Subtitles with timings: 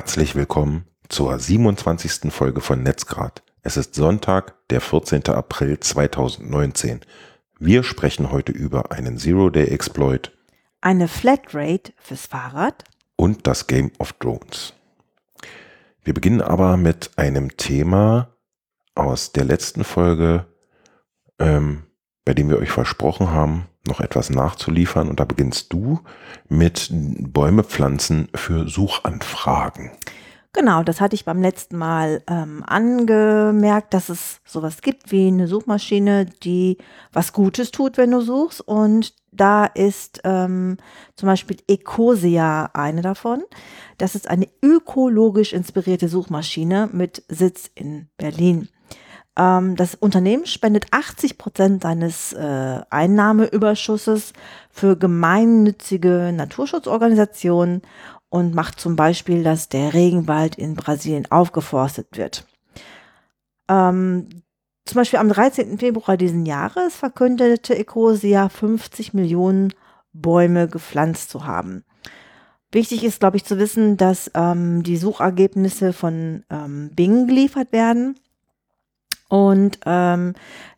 [0.00, 2.32] Herzlich willkommen zur 27.
[2.32, 3.42] Folge von Netzgrad.
[3.60, 5.26] Es ist Sonntag, der 14.
[5.26, 7.00] April 2019.
[7.58, 10.32] Wir sprechen heute über einen Zero-Day-Exploit,
[10.80, 12.84] eine Flatrate fürs Fahrrad
[13.16, 14.72] und das Game of Drones.
[16.02, 18.34] Wir beginnen aber mit einem Thema
[18.94, 20.46] aus der letzten Folge,
[21.38, 21.82] ähm,
[22.24, 25.08] bei dem wir euch versprochen haben, noch etwas nachzuliefern.
[25.08, 26.00] Und da beginnst du
[26.48, 29.90] mit Bäume pflanzen für Suchanfragen.
[30.52, 35.46] Genau, das hatte ich beim letzten Mal ähm, angemerkt, dass es sowas gibt wie eine
[35.46, 36.78] Suchmaschine, die
[37.12, 38.60] was Gutes tut, wenn du suchst.
[38.60, 40.78] Und da ist ähm,
[41.14, 43.44] zum Beispiel Ecosia eine davon.
[43.96, 48.68] Das ist eine ökologisch inspirierte Suchmaschine mit Sitz in Berlin.
[49.36, 54.32] Ähm, das Unternehmen spendet 80 Prozent seines äh, Einnahmeüberschusses
[54.70, 57.82] für gemeinnützige Naturschutzorganisationen
[58.28, 62.46] und macht zum Beispiel, dass der Regenwald in Brasilien aufgeforstet wird.
[63.68, 64.28] Ähm,
[64.86, 65.78] zum Beispiel am 13.
[65.78, 69.72] Februar diesen Jahres verkündete Ecosia 50 Millionen
[70.12, 71.84] Bäume gepflanzt zu haben.
[72.72, 78.16] Wichtig ist, glaube ich, zu wissen, dass ähm, die Suchergebnisse von ähm, Bing geliefert werden
[79.30, 80.34] und ähm,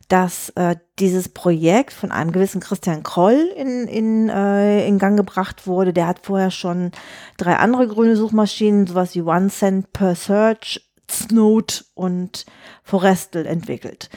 [0.07, 5.65] dass äh, dieses Projekt von einem gewissen Christian Kroll in, in, äh, in Gang gebracht
[5.65, 5.91] wurde.
[5.91, 6.91] Der hat vorher schon
[7.37, 12.45] drei andere grüne Suchmaschinen, sowas wie One Cent per Search, Snowed und
[12.83, 14.09] Forestal entwickelt.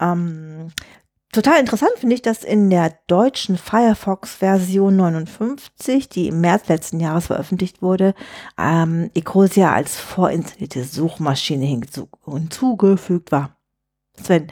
[0.00, 0.68] Ähm,
[1.32, 7.26] total interessant finde ich, dass in der deutschen Firefox-Version 59, die im März letzten Jahres
[7.26, 8.14] veröffentlicht wurde,
[8.58, 13.56] ähm, Ecosia als vorinstallierte Suchmaschine hinzugefügt war.
[14.20, 14.48] Sven,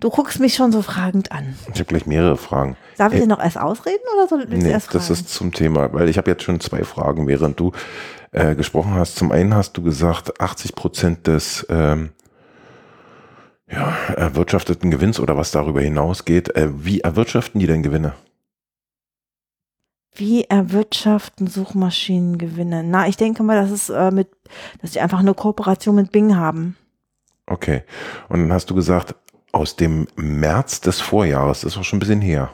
[0.00, 1.56] du guckst mich schon so fragend an.
[1.72, 2.76] Ich habe gleich mehrere Fragen.
[2.96, 4.98] Darf ich dir noch erst ausreden oder soll ich nee, erst fragen?
[4.98, 7.72] Das ist zum Thema, weil ich habe jetzt schon zwei Fragen, während du
[8.32, 9.16] äh, gesprochen hast.
[9.16, 12.10] Zum einen hast du gesagt, 80 Prozent des ähm,
[13.70, 16.54] ja, erwirtschafteten Gewinns oder was darüber hinausgeht.
[16.56, 18.14] Äh, wie erwirtschaften die denn Gewinne?
[20.14, 22.82] Wie erwirtschaften Suchmaschinen Gewinne?
[22.82, 24.28] Na, ich denke mal, das ist äh, mit,
[24.80, 26.76] dass sie einfach eine Kooperation mit Bing haben.
[27.48, 27.82] Okay.
[28.28, 29.14] Und dann hast du gesagt,
[29.52, 32.50] aus dem März des Vorjahres, das ist auch schon ein bisschen her.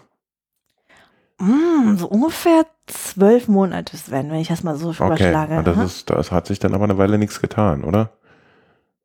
[1.38, 5.06] Mm, so ungefähr zwölf Monate, Sven, wenn ich das mal so okay.
[5.06, 5.62] überschlage.
[5.64, 5.84] Das, ne?
[5.84, 8.12] ist, das hat sich dann aber eine Weile nichts getan, oder?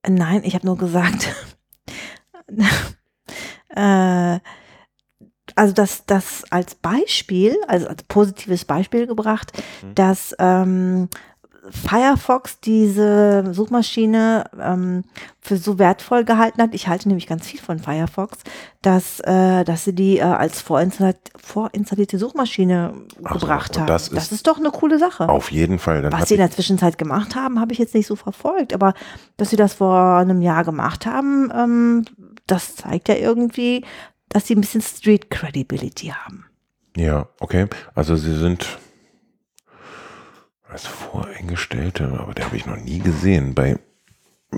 [0.08, 1.28] Nein, ich habe nur gesagt,
[3.76, 4.40] äh,
[5.56, 9.52] also das, das als Beispiel, also als positives Beispiel gebracht,
[9.82, 9.96] mhm.
[9.96, 11.10] dass ähm,
[11.72, 15.03] Firefox diese Suchmaschine ähm,
[15.40, 18.40] für so wertvoll gehalten hat, ich halte nämlich ganz viel von Firefox,
[18.81, 22.94] dass, äh, dass sie die äh, als vorinstallierte, vorinstallierte Suchmaschine
[23.24, 23.88] Ach gebracht so, haben.
[23.88, 25.30] Das ist, das ist doch eine coole Sache.
[25.30, 26.02] Auf jeden Fall.
[26.02, 28.94] Dann Was sie in der Zwischenzeit gemacht haben, habe ich jetzt nicht so verfolgt, aber
[29.38, 32.06] dass sie das vor einem Jahr gemacht haben, ähm,
[32.47, 33.86] das zeigt ja irgendwie,
[34.30, 36.46] dass sie ein bisschen Street Credibility haben.
[36.96, 37.68] Ja, okay.
[37.96, 38.80] Also sie sind
[40.72, 43.80] als Voreingestellte, aber der habe ich noch nie gesehen bei,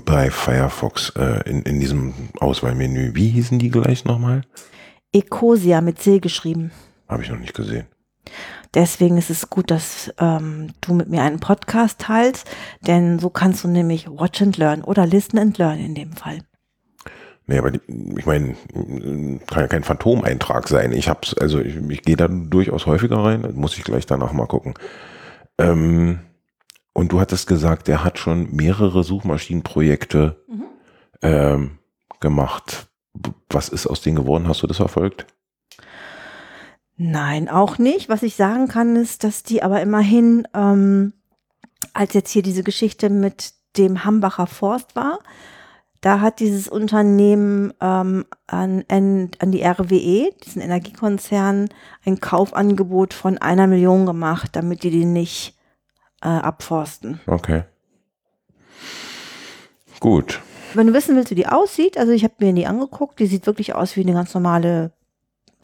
[0.04, 3.14] bei Firefox äh, in, in diesem Auswahlmenü.
[3.14, 4.42] Wie hießen die gleich nochmal?
[5.12, 6.70] Ecosia mit C geschrieben.
[7.08, 7.86] Habe ich noch nicht gesehen.
[8.74, 12.48] Deswegen ist es gut, dass ähm, du mit mir einen Podcast teilst,
[12.86, 16.38] denn so kannst du nämlich Watch and Learn oder Listen and Learn in dem Fall.
[17.46, 17.80] Nee, aber die,
[18.16, 18.54] ich meine,
[19.46, 20.92] kann ja kein Phantomeintrag sein.
[20.92, 24.46] Ich hab's, also ich, ich gehe da durchaus häufiger rein, muss ich gleich danach mal
[24.46, 24.74] gucken.
[25.58, 26.20] Ähm,
[26.92, 30.64] und du hattest gesagt, er hat schon mehrere Suchmaschinenprojekte mhm.
[31.22, 31.78] ähm,
[32.20, 32.88] gemacht.
[33.48, 34.48] Was ist aus denen geworden?
[34.48, 35.26] Hast du das verfolgt?
[36.96, 38.08] Nein, auch nicht.
[38.08, 41.14] Was ich sagen kann, ist, dass die aber immerhin, ähm,
[41.94, 45.18] als jetzt hier diese Geschichte mit dem Hambacher Forst war,
[46.02, 51.70] da hat dieses Unternehmen ähm, an, an, die RWE, diesen Energiekonzern,
[52.04, 55.56] ein Kaufangebot von einer Million gemacht, damit die den nicht
[56.20, 57.20] äh, abforsten.
[57.26, 57.62] Okay.
[60.00, 60.40] Gut.
[60.74, 63.46] Wenn du wissen willst, wie die aussieht, also ich habe mir die angeguckt, die sieht
[63.46, 64.90] wirklich aus wie eine ganz normale,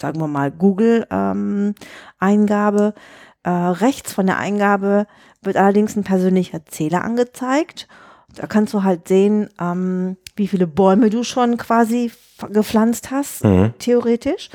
[0.01, 2.95] sagen wir mal, Google-Eingabe.
[2.95, 5.09] Ähm, äh, rechts von der Eingabe
[5.43, 7.89] wird allerdings ein persönlicher Zähler angezeigt.
[8.37, 12.11] Da kannst du halt sehen, ähm, wie viele Bäume du schon quasi
[12.53, 13.75] gepflanzt hast, mhm.
[13.79, 14.51] theoretisch.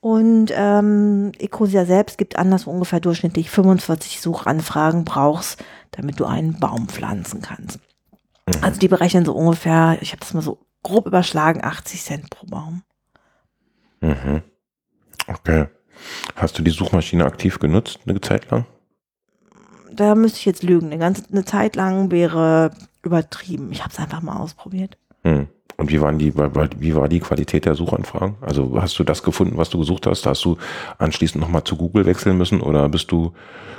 [0.00, 6.24] Und ähm, Ecosia selbst gibt an, dass du ungefähr durchschnittlich 45 Suchanfragen brauchst, damit du
[6.24, 7.80] einen Baum pflanzen kannst.
[8.46, 8.62] Mhm.
[8.62, 12.46] Also die berechnen so ungefähr, ich habe das mal so grob überschlagen, 80 Cent pro
[12.46, 12.82] Baum.
[14.00, 14.42] Mhm.
[15.26, 15.66] Okay.
[16.36, 18.66] Hast du die Suchmaschine aktiv genutzt, eine Zeit lang?
[19.96, 20.86] da müsste ich jetzt lügen.
[20.86, 22.70] Eine ganze eine Zeit lang wäre
[23.02, 23.72] übertrieben.
[23.72, 24.98] Ich habe es einfach mal ausprobiert.
[25.26, 25.48] Hm.
[25.78, 28.36] Und wie waren die, wie war die Qualität der Suchanfragen?
[28.40, 30.24] Also hast du das gefunden, was du gesucht hast?
[30.24, 30.56] Hast du
[30.96, 33.32] anschließend nochmal zu Google wechseln müssen oder bist du,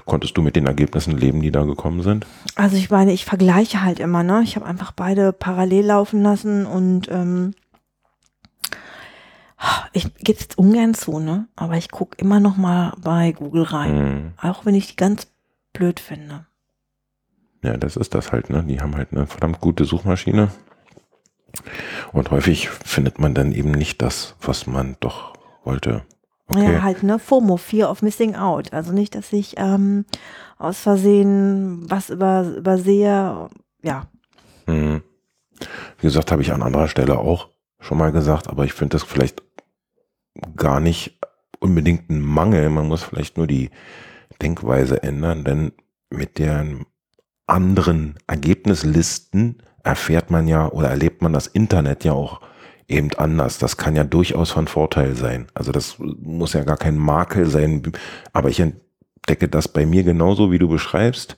[0.05, 2.27] konntest du mit den Ergebnissen leben, die da gekommen sind?
[2.55, 4.41] Also ich meine, ich vergleiche halt immer, ne?
[4.44, 7.55] Ich habe einfach beide parallel laufen lassen und ähm,
[9.91, 11.47] ich gebe es ungern zu, ne?
[11.55, 13.97] Aber ich gucke immer noch mal bei Google rein.
[13.97, 14.31] Hm.
[14.39, 15.31] Auch wenn ich die ganz
[15.73, 16.45] blöd finde.
[17.63, 18.63] Ja, das ist das halt, ne?
[18.67, 20.51] Die haben halt eine verdammt gute Suchmaschine.
[22.11, 25.33] Und häufig findet man dann eben nicht das, was man doch
[25.63, 26.03] wollte.
[26.47, 26.73] Okay.
[26.73, 27.19] Ja, halt, ne?
[27.19, 28.71] FOMO, Fear of Missing Out.
[28.73, 30.05] Also nicht, dass ich ähm,
[30.57, 33.49] aus Versehen was über, übersehe.
[33.83, 34.07] Ja.
[34.65, 35.01] Hm.
[35.99, 37.49] Wie gesagt, habe ich an anderer Stelle auch
[37.79, 39.44] schon mal gesagt, aber ich finde das vielleicht
[40.55, 41.19] gar nicht
[41.59, 42.69] unbedingt ein Mangel.
[42.69, 43.69] Man muss vielleicht nur die
[44.41, 45.71] Denkweise ändern, denn
[46.09, 46.85] mit den
[47.47, 52.41] anderen Ergebnislisten erfährt man ja oder erlebt man das Internet ja auch
[52.89, 53.57] eben anders.
[53.57, 55.47] Das kann ja durchaus von Vorteil sein.
[55.53, 57.83] Also das muss ja gar kein Makel sein.
[58.33, 61.37] Aber ich entdecke das bei mir genauso, wie du beschreibst,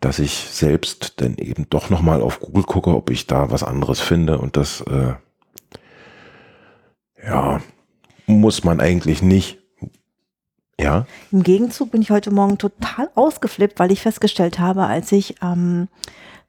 [0.00, 4.00] dass ich selbst dann eben doch nochmal auf Google gucke, ob ich da was anderes
[4.00, 4.38] finde.
[4.38, 5.14] Und das, äh,
[7.24, 7.60] ja,
[8.26, 9.58] muss man eigentlich nicht.
[10.78, 11.06] Ja.
[11.30, 15.88] Im Gegenzug bin ich heute Morgen total ausgeflippt, weil ich festgestellt habe, als ich, ähm,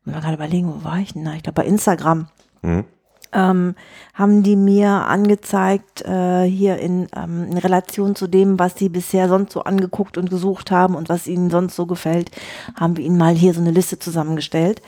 [0.09, 1.27] ich mal gerade überlegen, wo war ich denn?
[1.36, 2.27] Ich glaube bei Instagram.
[2.62, 2.86] Mhm.
[3.33, 3.75] Ähm,
[4.13, 9.27] haben die mir angezeigt, äh, hier in, ähm, in Relation zu dem, was sie bisher
[9.27, 12.31] sonst so angeguckt und gesucht haben und was ihnen sonst so gefällt,
[12.80, 14.81] haben wir ihnen mal hier so eine Liste zusammengestellt.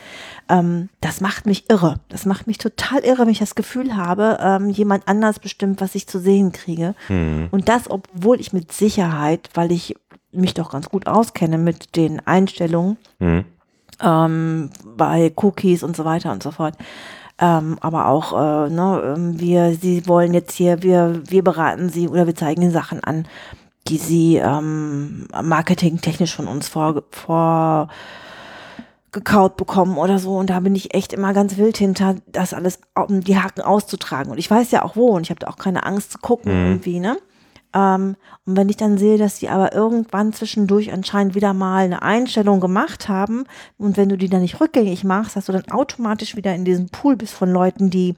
[0.48, 2.00] Ähm, das macht mich irre.
[2.07, 5.94] Das macht mich total irre, wenn ich das Gefühl habe, ähm, jemand anders bestimmt, was
[5.94, 6.95] ich zu sehen kriege.
[7.10, 7.50] Mhm.
[7.51, 9.95] Und das, obwohl ich mit Sicherheit, weil ich
[10.31, 13.45] mich doch ganz gut auskenne mit den Einstellungen Mhm.
[14.01, 16.75] Ähm, bei Cookies und so weiter und so fort.
[17.41, 22.09] Ähm, aber auch, äh, ne, ähm, wir, sie wollen jetzt hier, wir, wir beraten sie
[22.09, 23.27] oder wir zeigen ihnen Sachen an,
[23.87, 27.87] die sie ähm, marketingtechnisch von uns vor, vor
[29.11, 30.37] gekaut bekommen oder so.
[30.37, 34.31] Und da bin ich echt immer ganz wild hinter, das alles, um die Haken auszutragen.
[34.31, 36.51] Und ich weiß ja auch wo und ich habe da auch keine Angst zu gucken
[36.51, 36.67] Mhm.
[36.67, 37.17] irgendwie, ne?
[37.74, 42.01] Ähm, und wenn ich dann sehe, dass die aber irgendwann zwischendurch anscheinend wieder mal eine
[42.01, 43.45] Einstellung gemacht haben
[43.77, 46.89] und wenn du die dann nicht rückgängig machst, dass du dann automatisch wieder in diesem
[46.89, 48.16] Pool bist von Leuten, die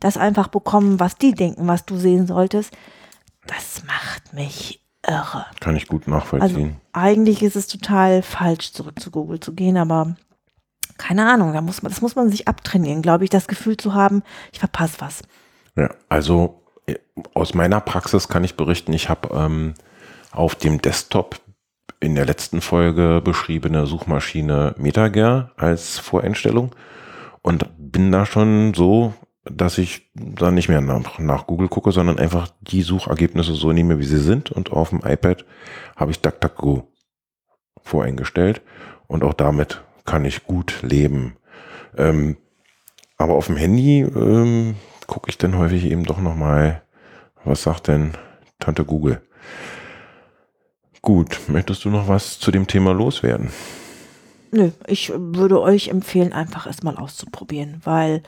[0.00, 2.72] das einfach bekommen, was die denken, was du sehen solltest,
[3.46, 5.44] das macht mich irre.
[5.60, 6.76] Kann ich gut Also nachvollziehen.
[6.92, 10.16] eigentlich ist es total falsch, zurück zu Google zu gehen, aber
[10.96, 13.94] keine Ahnung, da muss man, das muss man sich abtrainieren, glaube ich, das Gefühl zu
[13.94, 14.22] haben,
[14.52, 15.22] ich verpasse was.
[15.76, 16.59] Ja, also
[17.34, 19.74] aus meiner Praxis kann ich berichten, ich habe ähm,
[20.32, 21.40] auf dem Desktop
[22.00, 26.74] in der letzten Folge beschriebene Suchmaschine MetaGer als Voreinstellung
[27.42, 29.14] und bin da schon so,
[29.44, 33.98] dass ich da nicht mehr nach, nach Google gucke, sondern einfach die Suchergebnisse so nehme,
[33.98, 35.44] wie sie sind und auf dem iPad
[35.96, 36.88] habe ich DuckDuckGo
[37.82, 38.62] voreingestellt
[39.06, 41.36] und auch damit kann ich gut leben.
[41.96, 42.36] Ähm,
[43.16, 44.76] aber auf dem Handy ähm,
[45.10, 46.82] gucke ich dann häufig eben doch nochmal,
[47.44, 48.12] was sagt denn
[48.60, 49.20] Tante Google?
[51.02, 53.50] Gut, möchtest du noch was zu dem Thema loswerden?
[54.52, 58.22] Nö, ich würde euch empfehlen, einfach es mal auszuprobieren, weil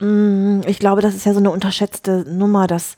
[0.00, 2.96] mh, ich glaube, das ist ja so eine unterschätzte Nummer, dass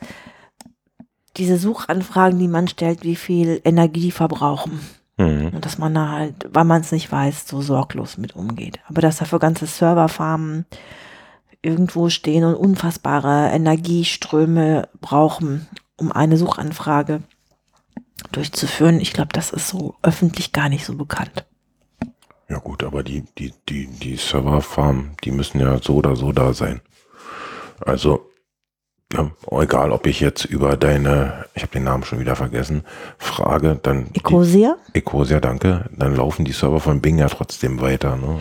[1.39, 4.81] diese Suchanfragen, die man stellt, wie viel Energie die verbrauchen.
[5.19, 5.49] Hm.
[5.55, 8.81] Und dass man da halt, weil man es nicht weiß, so sorglos mit umgeht.
[8.87, 10.67] Aber dass dafür ganze Serverfarmen
[11.67, 17.23] irgendwo stehen und unfassbare Energieströme brauchen, um eine Suchanfrage
[18.33, 21.45] durchzuführen, ich glaube, das ist so öffentlich gar nicht so bekannt.
[22.49, 26.53] Ja gut, aber die, die, die, die Serverfarmen, die müssen ja so oder so da
[26.53, 26.81] sein.
[27.85, 28.31] Also,
[29.13, 29.31] ja,
[29.61, 32.85] egal ob ich jetzt über deine, ich habe den Namen schon wieder vergessen,
[33.19, 34.77] frage, dann die- Ecosia?
[34.95, 38.17] Ecosia, danke, dann laufen die Server von Bing ja trotzdem weiter.
[38.17, 38.41] Ne?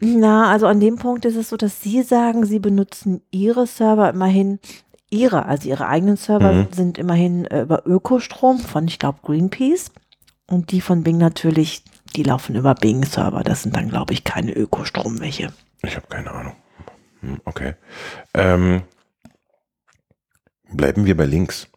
[0.00, 4.10] Na, also an dem Punkt ist es so, dass Sie sagen, Sie benutzen Ihre Server
[4.10, 4.58] immerhin,
[5.10, 6.66] Ihre, also Ihre eigenen Server Mhm.
[6.72, 9.90] sind immerhin äh, über Ökostrom von, ich glaube, Greenpeace.
[10.48, 11.82] Und die von Bing natürlich,
[12.14, 13.42] die laufen über Bing-Server.
[13.42, 15.52] Das sind dann, glaube ich, keine Ökostrom welche.
[15.82, 16.52] Ich habe keine Ahnung.
[17.20, 17.74] Hm, Okay.
[18.34, 18.82] Ähm,
[20.72, 21.68] bleiben wir bei Links.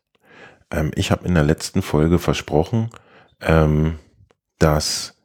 [0.71, 2.89] Ähm, ich habe in der letzten Folge versprochen,
[3.41, 3.97] ähm,
[4.59, 5.15] dass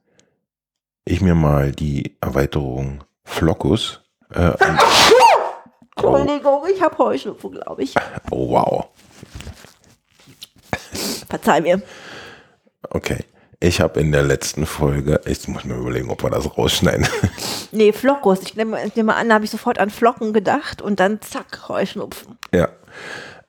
[1.05, 4.01] ich mir mal die Erweiterung Flockus.
[4.33, 4.65] Äh, oh,
[5.97, 7.95] Entschuldigung, ich habe Heuschnupfen, glaube ich.
[8.31, 8.87] oh wow.
[11.29, 11.83] Verzeih mir.
[12.91, 13.25] Okay.
[13.61, 17.07] Ich habe in der letzten Folge, ich muss mir überlegen, ob wir das rausschneiden.
[17.73, 18.43] Nee, Flockos.
[18.43, 21.69] Ich nehme, ich nehme an, da habe ich sofort an Flocken gedacht und dann zack,
[21.69, 22.39] Heuschnupfen.
[22.55, 22.69] Ja.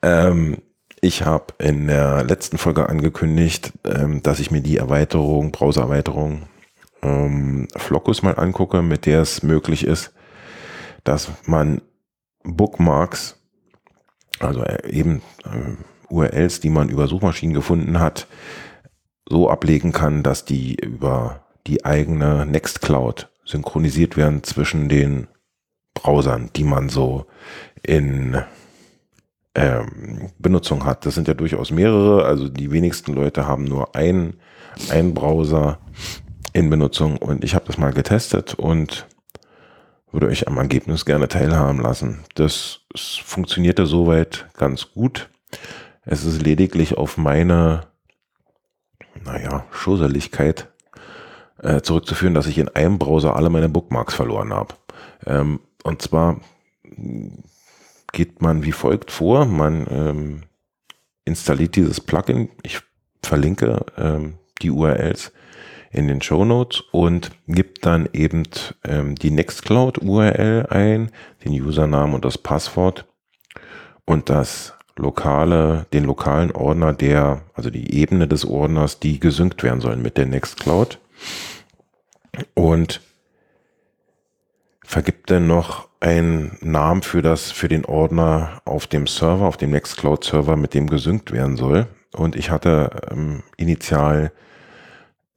[0.02, 0.64] Ähm,
[1.00, 6.48] ich habe in der letzten Folge angekündigt, ähm, dass ich mir die Erweiterung, Browser-Erweiterung
[7.06, 10.14] ähm, Flockus mal angucke, mit der es möglich ist,
[11.04, 11.82] dass man
[12.44, 13.40] Bookmarks,
[14.40, 18.28] also äh, eben äh, URLs, die man über Suchmaschinen gefunden hat,
[19.28, 25.28] so ablegen kann, dass die über die eigene Nextcloud synchronisiert werden zwischen den
[25.94, 27.26] Browsern, die man so
[27.82, 28.38] in
[29.56, 31.06] ähm, Benutzung hat.
[31.06, 34.40] Das sind ja durchaus mehrere, also die wenigsten Leute haben nur einen,
[34.90, 35.80] einen Browser
[36.56, 39.08] in Benutzung und ich habe das mal getestet und
[40.10, 42.24] würde euch am Ergebnis gerne teilhaben lassen.
[42.36, 45.30] Das funktionierte soweit ganz gut.
[46.06, 47.88] Es ist lediglich auf meine,
[49.22, 50.72] naja, Schusseligkeit
[51.62, 54.76] äh, zurückzuführen, dass ich in einem Browser alle meine Bookmarks verloren habe.
[55.26, 56.40] Ähm, und zwar
[58.14, 59.46] geht man wie folgt vor.
[59.46, 60.44] Man ähm,
[61.26, 62.48] installiert dieses Plugin.
[62.64, 62.80] Ich
[63.22, 65.34] verlinke ähm, die URLs
[65.96, 68.44] in den Show Notes und gibt dann eben
[68.84, 71.10] ähm, die Nextcloud URL ein,
[71.44, 73.06] den Usernamen und das Passwort
[74.06, 79.80] und das lokale, den lokalen Ordner, der, also die Ebene des Ordners, die gesynkt werden
[79.80, 81.00] sollen mit der Nextcloud.
[82.54, 83.02] Und
[84.84, 89.72] vergibt dann noch einen Namen für das, für den Ordner auf dem Server, auf dem
[89.72, 91.88] Nextcloud Server, mit dem gesynkt werden soll.
[92.14, 94.32] Und ich hatte ähm, initial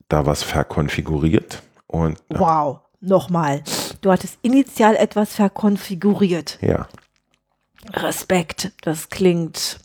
[0.08, 3.62] da was verkonfiguriert und Wow, nochmal.
[4.00, 6.58] Du hattest initial etwas verkonfiguriert.
[6.60, 6.88] ja,
[7.92, 9.78] Respekt, das klingt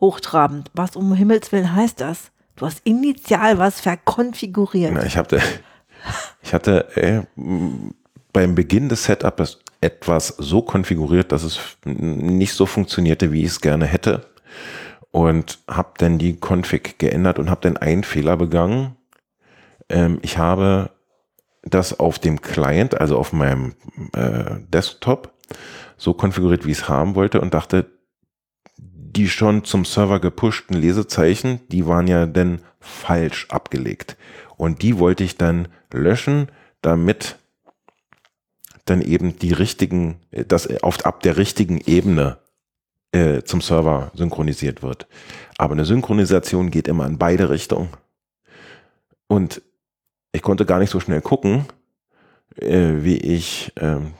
[0.00, 0.70] hochtrabend.
[0.74, 2.30] Was um Himmels Willen heißt das?
[2.56, 4.92] Du hast initial was verkonfiguriert.
[4.94, 5.40] Na, ich hatte,
[6.42, 7.22] ich hatte äh,
[8.32, 13.60] beim Beginn des Setups etwas so konfiguriert, dass es nicht so funktionierte, wie ich es
[13.60, 14.26] gerne hätte.
[15.10, 18.96] Und habe dann die Config geändert und habe dann einen Fehler begangen.
[19.88, 20.90] Ähm, ich habe
[21.62, 23.74] das auf dem Client, also auf meinem
[24.14, 25.32] äh, Desktop,
[25.96, 27.86] so konfiguriert, wie ich es haben wollte und dachte,
[28.78, 34.16] die schon zum Server gepushten Lesezeichen, die waren ja dann falsch abgelegt.
[34.56, 36.50] Und die wollte ich dann löschen,
[36.82, 37.38] damit
[38.84, 42.38] dann eben die richtigen, das auf, ab der richtigen Ebene
[43.12, 45.06] äh, zum Server synchronisiert wird.
[45.58, 47.88] Aber eine Synchronisation geht immer in beide Richtungen.
[49.26, 49.62] Und
[50.32, 51.66] ich konnte gar nicht so schnell gucken,
[52.56, 54.14] äh, wie ich ähm,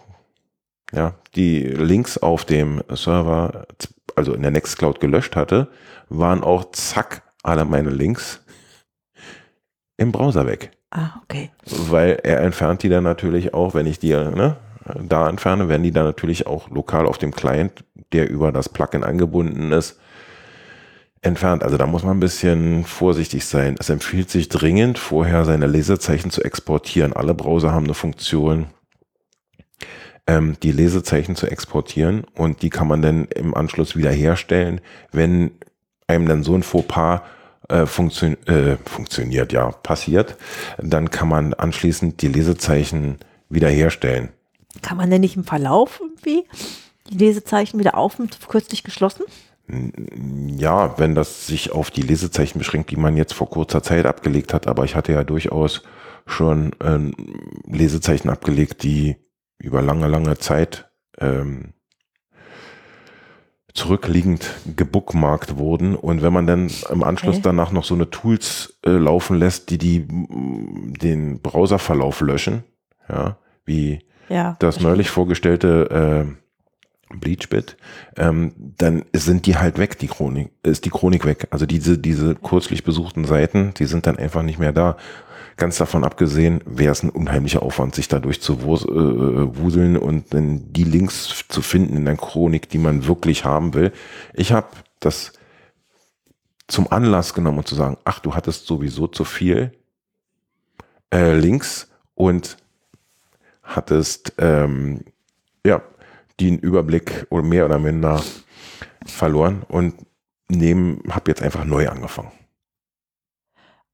[0.92, 3.66] ja, die Links auf dem Server,
[4.14, 5.68] also in der Nextcloud gelöscht hatte,
[6.08, 8.40] waren auch zack alle meine Links
[9.96, 10.72] im Browser weg.
[10.90, 11.50] Ah, okay.
[11.64, 14.56] Weil er entfernt die dann natürlich auch, wenn ich die ne,
[15.02, 19.04] da entferne, werden die dann natürlich auch lokal auf dem Client, der über das Plugin
[19.04, 20.00] angebunden ist,
[21.22, 21.62] entfernt.
[21.62, 23.76] Also da muss man ein bisschen vorsichtig sein.
[23.78, 27.12] Es empfiehlt sich dringend, vorher seine Lesezeichen zu exportieren.
[27.12, 28.66] Alle Browser haben eine Funktion,
[30.26, 34.80] ähm, die Lesezeichen zu exportieren und die kann man dann im Anschluss wieder herstellen,
[35.12, 35.52] wenn
[36.06, 37.22] einem dann so ein Fauxpas
[37.68, 40.36] äh, funktio äh, funktioniert, ja, passiert,
[40.78, 43.18] dann kann man anschließend die Lesezeichen
[43.48, 44.28] wiederherstellen.
[44.82, 46.44] Kann man denn nicht im Verlauf irgendwie
[47.10, 49.24] die Lesezeichen wieder auf und kürzlich geschlossen?
[49.68, 54.54] Ja, wenn das sich auf die Lesezeichen beschränkt, die man jetzt vor kurzer Zeit abgelegt
[54.54, 55.82] hat, aber ich hatte ja durchaus
[56.26, 57.14] schon ähm,
[57.66, 59.16] Lesezeichen abgelegt, die
[59.58, 61.72] über lange, lange Zeit ähm,
[63.74, 65.94] zurückliegend gebookmarkt wurden.
[65.96, 67.42] Und wenn man dann im Anschluss Okay.
[67.44, 72.64] danach noch so eine Tools äh, laufen lässt, die, die den Browserverlauf löschen,
[73.08, 74.56] ja, wie Ja.
[74.60, 76.32] das neulich vorgestellte äh,
[77.08, 77.76] Bleachbit,
[78.16, 81.46] ähm, dann sind die halt weg, die Chronik, ist die Chronik weg.
[81.50, 84.96] Also diese, diese kürzlich besuchten Seiten, die sind dann einfach nicht mehr da.
[85.56, 90.34] Ganz davon abgesehen, wäre es ein unheimlicher Aufwand, sich dadurch zu wus- äh, wuseln und
[90.34, 93.92] dann die Links zu finden in der Chronik, die man wirklich haben will.
[94.34, 94.68] Ich habe
[95.00, 95.32] das
[96.66, 99.72] zum Anlass genommen und zu sagen, ach, du hattest sowieso zu viel
[101.10, 102.56] äh, Links und
[103.62, 105.04] hattest ähm,
[105.64, 105.80] ja
[106.40, 108.22] den Überblick oder mehr oder minder
[109.06, 109.94] verloren und
[110.48, 112.32] nehmen, habe jetzt einfach neu angefangen.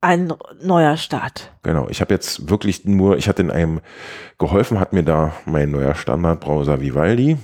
[0.00, 1.52] Ein neuer Start.
[1.62, 3.80] Genau, ich habe jetzt wirklich nur, ich hatte in einem
[4.37, 7.37] geholfen, hat mir da mein neuer Standardbrowser Vivaldi,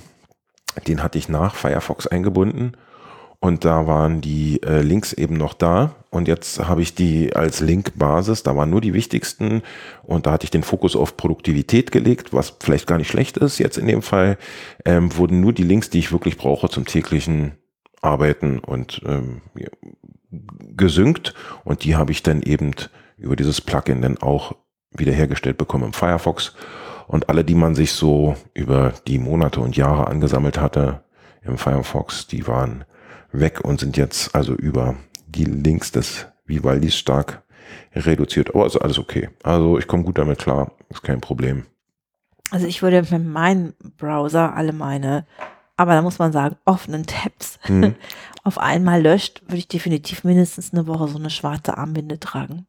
[0.87, 2.73] den hatte ich nach Firefox eingebunden
[3.41, 5.95] und da waren die äh, Links eben noch da.
[6.09, 9.61] Und jetzt habe ich die als Linkbasis, da waren nur die wichtigsten.
[10.03, 13.57] Und da hatte ich den Fokus auf Produktivität gelegt, was vielleicht gar nicht schlecht ist.
[13.57, 14.37] Jetzt in dem Fall
[14.83, 17.53] ähm, wurden nur die Links, die ich wirklich brauche zum täglichen
[18.01, 19.41] Arbeiten und ähm,
[20.75, 21.33] gesynkt.
[21.63, 22.71] Und die habe ich dann eben
[23.17, 24.53] über dieses Plugin dann auch
[24.91, 26.55] wiederhergestellt bekommen im Firefox.
[27.07, 31.03] Und alle, die man sich so über die Monate und Jahre angesammelt hatte
[31.41, 32.83] im Firefox, die waren
[33.31, 34.95] weg und sind jetzt also über
[35.27, 37.43] die Links des Vivaldis stark
[37.95, 38.53] reduziert.
[38.55, 39.29] Aber ist alles okay.
[39.43, 41.65] Also ich komme gut damit klar, ist kein Problem.
[42.51, 45.27] Also ich würde mit meinem Browser alle meine,
[45.77, 47.95] aber da muss man sagen, offenen Tabs mhm.
[48.43, 52.65] auf einmal löscht, würde ich definitiv mindestens eine Woche so eine schwarze Armbinde tragen.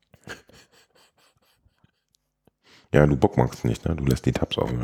[2.92, 3.94] Ja, du bockmachst nicht, ne?
[3.94, 4.80] Du lässt die Tabs offen.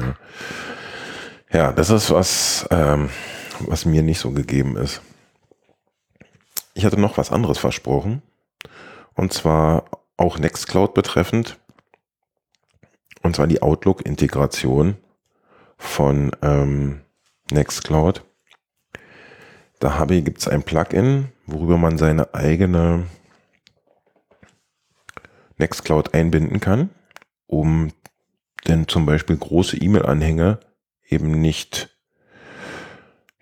[1.52, 3.10] Ja, ja das ist was, ähm,
[3.60, 5.02] was mir nicht so gegeben ist.
[6.76, 8.20] Ich hatte noch was anderes versprochen.
[9.14, 9.86] Und zwar
[10.18, 11.58] auch Nextcloud betreffend.
[13.22, 14.98] Und zwar die Outlook-Integration
[15.78, 17.00] von ähm,
[17.50, 18.24] Nextcloud.
[19.78, 23.06] Da gibt es ein Plugin, worüber man seine eigene
[25.56, 26.90] Nextcloud einbinden kann,
[27.46, 27.90] um
[28.68, 30.60] denn zum Beispiel große E-Mail-Anhänge
[31.08, 31.88] eben nicht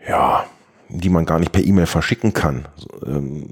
[0.07, 0.47] ja,
[0.89, 2.67] die man gar nicht per E-Mail verschicken kann,
[3.07, 3.47] ähm,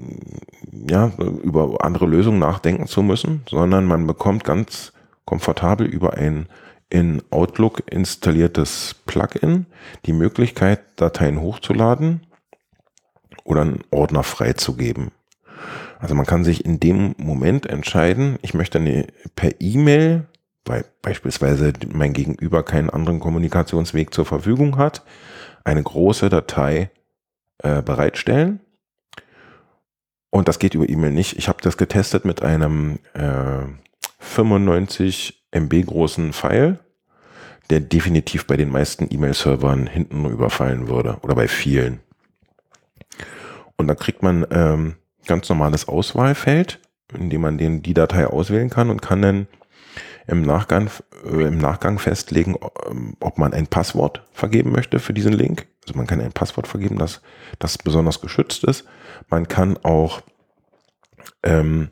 [0.87, 4.93] ja, über andere Lösungen nachdenken zu müssen, sondern man bekommt ganz
[5.25, 6.47] komfortabel über ein
[6.89, 9.65] in Outlook installiertes Plugin
[10.05, 12.21] die Möglichkeit, Dateien hochzuladen
[13.43, 15.11] oder einen Ordner freizugeben.
[15.97, 20.27] Also man kann sich in dem Moment entscheiden, ich möchte eine per E-Mail,
[20.65, 25.03] weil beispielsweise mein Gegenüber keinen anderen Kommunikationsweg zur Verfügung hat,
[25.63, 26.91] eine große Datei
[27.59, 28.59] äh, bereitstellen.
[30.29, 31.37] Und das geht über E-Mail nicht.
[31.37, 33.65] Ich habe das getestet mit einem äh,
[34.19, 36.79] 95 MB großen File,
[37.69, 41.99] der definitiv bei den meisten E-Mail-Servern hinten überfallen würde oder bei vielen.
[43.77, 44.95] Und da kriegt man ähm,
[45.27, 46.79] ganz normales Auswahlfeld,
[47.13, 49.47] in dem man den, die Datei auswählen kann und kann dann
[50.27, 50.89] im Nachgang,
[51.25, 52.55] äh, im Nachgang festlegen,
[52.89, 55.67] ähm, ob man ein Passwort vergeben möchte für diesen Link.
[55.85, 57.21] Also man kann ein Passwort vergeben, das,
[57.59, 58.85] das besonders geschützt ist.
[59.29, 60.21] Man kann auch
[61.43, 61.89] ähm,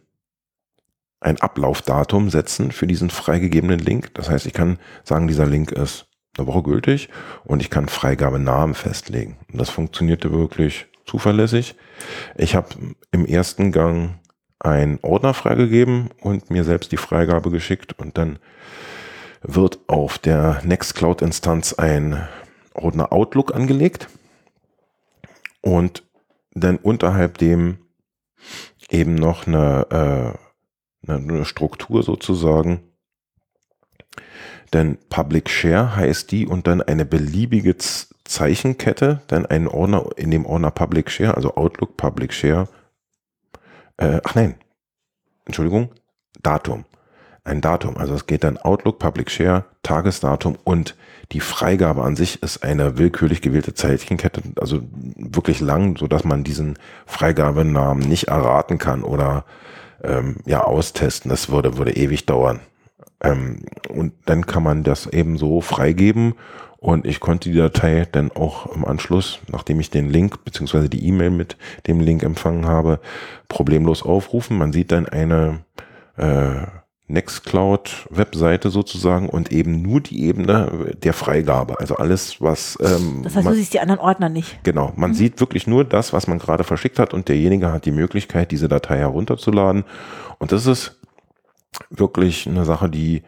[1.20, 4.13] ein Ablaufdatum setzen für diesen freigegebenen Link.
[4.15, 7.10] Das heißt, ich kann sagen, dieser Link ist eine Woche gültig
[7.44, 9.38] und ich kann Freigabenamen festlegen.
[9.52, 11.76] Und das funktionierte wirklich zuverlässig.
[12.36, 12.70] Ich habe
[13.12, 14.20] im ersten Gang
[14.63, 18.39] einen Ordner freigegeben und mir selbst die Freigabe geschickt und dann
[19.41, 22.28] wird auf der Nextcloud-Instanz ein
[22.74, 24.08] Ordner Outlook angelegt
[25.62, 26.04] und
[26.54, 27.80] dann unterhalb dem
[28.89, 30.38] eben noch eine,
[31.08, 32.82] äh, eine Struktur sozusagen.
[34.74, 40.45] Denn Public Share heißt die und dann eine beliebige Zeichenkette, dann ein Ordner in dem
[40.45, 42.69] Ordner Public Share, also Outlook Public Share
[43.97, 44.56] äh, ach nein,
[45.45, 45.89] Entschuldigung,
[46.41, 46.86] Datum.
[47.43, 47.97] Ein Datum.
[47.97, 50.95] Also es geht dann Outlook, Public Share, Tagesdatum und
[51.32, 54.82] die Freigabe an sich ist eine willkürlich gewählte Zeichenkette, also
[55.15, 59.45] wirklich lang, so dass man diesen Freigabenamen nicht erraten kann oder
[60.04, 61.30] ähm, ja austesten.
[61.30, 62.60] Das würde, würde ewig dauern.
[63.21, 66.36] Ähm, und dann kann man das eben so freigeben
[66.81, 71.05] und ich konnte die Datei dann auch im Anschluss, nachdem ich den Link beziehungsweise die
[71.05, 71.55] E-Mail mit
[71.86, 72.99] dem Link empfangen habe,
[73.49, 74.57] problemlos aufrufen.
[74.57, 75.60] Man sieht dann eine
[76.17, 76.65] äh,
[77.05, 81.79] Nextcloud-Webseite sozusagen und eben nur die Ebene der Freigabe.
[81.79, 82.79] Also alles, was.
[82.81, 84.63] Ähm, das heißt, man, du siehst die anderen Ordner nicht.
[84.63, 85.15] Genau, man mhm.
[85.15, 88.67] sieht wirklich nur das, was man gerade verschickt hat und derjenige hat die Möglichkeit, diese
[88.67, 89.84] Datei herunterzuladen.
[90.39, 90.97] Und das ist
[91.89, 93.23] wirklich eine Sache, die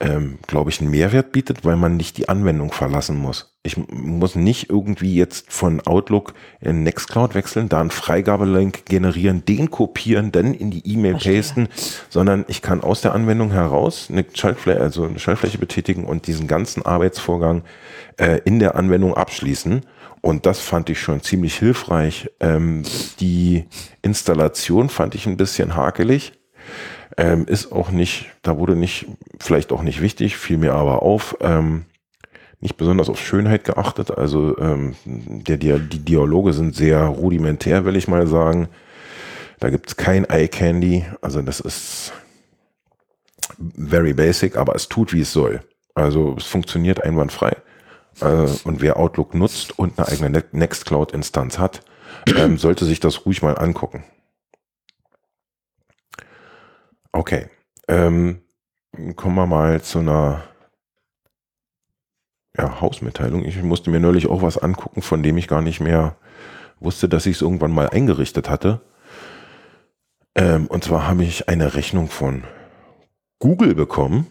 [0.00, 3.56] ähm, glaube ich, einen Mehrwert bietet, weil man nicht die Anwendung verlassen muss.
[3.64, 9.70] Ich muss nicht irgendwie jetzt von Outlook in Nextcloud wechseln, da einen Freigabelink generieren, den
[9.70, 11.68] kopieren, dann in die E-Mail pasten,
[12.08, 16.46] sondern ich kann aus der Anwendung heraus eine Schaltfläche, also eine Schaltfläche betätigen und diesen
[16.46, 17.64] ganzen Arbeitsvorgang
[18.18, 19.82] äh, in der Anwendung abschließen.
[20.20, 22.30] Und das fand ich schon ziemlich hilfreich.
[22.38, 22.84] Ähm,
[23.18, 23.64] die
[24.02, 26.32] Installation fand ich ein bisschen hakelig.
[27.18, 29.06] Ähm, ist auch nicht, da wurde nicht,
[29.40, 31.84] vielleicht auch nicht wichtig, fiel mir aber auf, ähm,
[32.60, 34.16] nicht besonders auf Schönheit geachtet.
[34.16, 38.68] Also ähm, der, der, die Dialoge sind sehr rudimentär, will ich mal sagen.
[39.58, 41.04] Da gibt es kein Eye Candy.
[41.20, 42.12] Also das ist
[43.76, 45.60] very basic, aber es tut, wie es soll.
[45.94, 47.56] Also es funktioniert einwandfrei.
[48.20, 51.80] Äh, und wer Outlook nutzt und eine eigene Nextcloud-Instanz hat,
[52.36, 54.04] ähm, sollte sich das ruhig mal angucken.
[57.12, 57.48] Okay.
[57.88, 58.42] Ähm,
[59.16, 60.44] kommen wir mal zu einer
[62.56, 63.44] ja, Hausmitteilung.
[63.44, 66.16] Ich musste mir neulich auch was angucken, von dem ich gar nicht mehr
[66.80, 68.80] wusste, dass ich es irgendwann mal eingerichtet hatte.
[70.34, 72.44] Ähm, und zwar habe ich eine Rechnung von
[73.38, 74.26] Google bekommen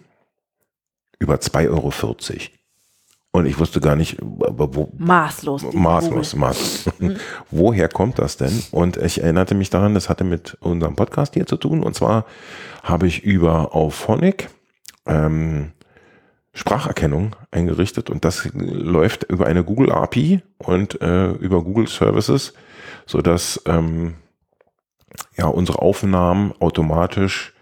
[1.19, 1.91] über 2,40 Euro.
[3.37, 5.71] Und ich wusste gar nicht, wo, maßlos.
[5.71, 6.89] Maßlos, maßlos.
[7.51, 8.63] Woher kommt das denn?
[8.71, 11.83] Und ich erinnerte mich daran, das hatte mit unserem Podcast hier zu tun.
[11.83, 12.25] Und zwar
[12.81, 14.49] habe ich über Auphonic
[15.05, 15.71] ähm,
[16.53, 22.53] Spracherkennung eingerichtet und das läuft über eine Google API und äh, über Google Services,
[23.05, 24.15] so dass ähm,
[25.37, 27.53] ja unsere Aufnahmen automatisch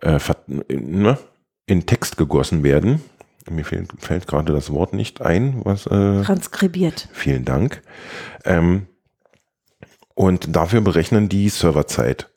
[0.00, 1.18] äh, ne,
[1.66, 3.02] in Text gegossen werden.
[3.50, 7.08] Mir fehlt, fällt gerade das Wort nicht ein, was äh, transkribiert.
[7.12, 7.82] Vielen Dank.
[8.44, 8.86] Ähm,
[10.14, 12.30] und dafür berechnen die Serverzeit.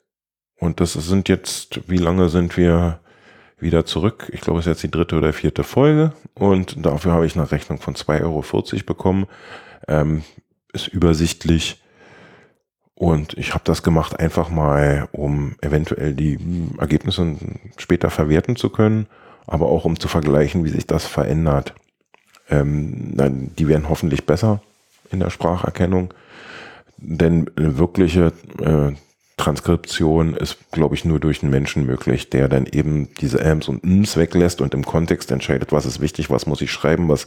[0.58, 3.00] Und das sind jetzt, wie lange sind wir
[3.58, 4.30] wieder zurück.
[4.32, 7.50] Ich glaube, es ist jetzt die dritte oder vierte Folge und dafür habe ich eine
[7.50, 8.44] Rechnung von 2,40 Euro
[8.84, 9.26] bekommen.
[9.86, 10.22] Ähm,
[10.72, 11.82] ist übersichtlich
[12.94, 16.36] und ich habe das gemacht einfach mal, um eventuell die
[16.78, 17.36] Ergebnisse
[17.76, 19.06] später verwerten zu können,
[19.48, 21.74] aber auch um zu vergleichen, wie sich das verändert.
[22.50, 24.62] Ähm, die werden hoffentlich besser
[25.10, 26.14] in der Spracherkennung,
[26.98, 28.32] denn wirkliche
[28.62, 28.92] äh,
[29.36, 33.84] Transkription ist, glaube ich, nur durch einen Menschen möglich, der dann eben diese Ams und
[33.84, 37.26] Ms weglässt und im Kontext entscheidet, was ist wichtig, was muss ich schreiben, was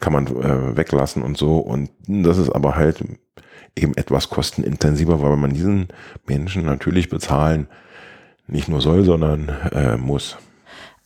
[0.00, 1.58] kann man äh, weglassen und so.
[1.58, 3.04] Und das ist aber halt
[3.76, 5.88] eben etwas kostenintensiver, weil man diesen
[6.26, 7.68] Menschen natürlich bezahlen
[8.46, 10.36] nicht nur soll, sondern äh, muss.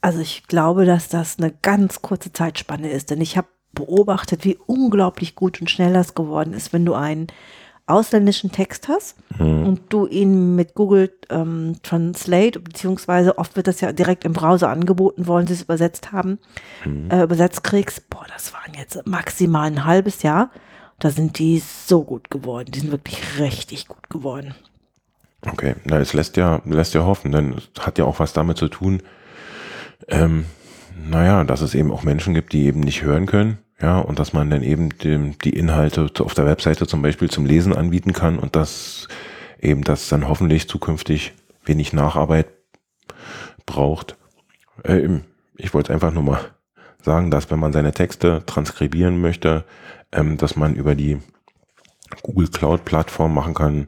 [0.00, 4.58] Also ich glaube, dass das eine ganz kurze Zeitspanne ist, denn ich habe beobachtet, wie
[4.66, 7.26] unglaublich gut und schnell das geworden ist, wenn du einen
[7.88, 9.66] ausländischen Text hast mhm.
[9.66, 14.68] und du ihn mit Google ähm, Translate, beziehungsweise oft wird das ja direkt im Browser
[14.68, 16.38] angeboten, wollen sie es übersetzt haben,
[16.84, 17.11] mhm.
[17.11, 20.50] äh, übersetzt kriegst, boah, das waren jetzt maximal ein halbes Jahr.
[20.98, 22.72] Da sind die so gut geworden.
[22.72, 24.54] Die sind wirklich richtig gut geworden.
[25.46, 28.58] Okay, na, es lässt ja, lässt ja hoffen, denn es hat ja auch was damit
[28.58, 29.02] zu tun,
[30.06, 30.44] ähm,
[31.11, 34.32] naja, dass es eben auch Menschen gibt, die eben nicht hören können ja, und dass
[34.32, 38.38] man dann eben die, die Inhalte auf der Webseite zum Beispiel zum Lesen anbieten kann
[38.38, 39.08] und dass
[39.61, 41.32] eben das dann hoffentlich zukünftig
[41.64, 42.48] wenig Nacharbeit
[43.66, 44.16] braucht.
[44.82, 45.20] Äh,
[45.56, 46.40] ich wollte einfach nur mal
[47.02, 49.64] sagen, dass wenn man seine Texte transkribieren möchte,
[50.12, 51.18] ähm, dass man über die
[52.22, 53.87] Google Cloud Plattform machen kann.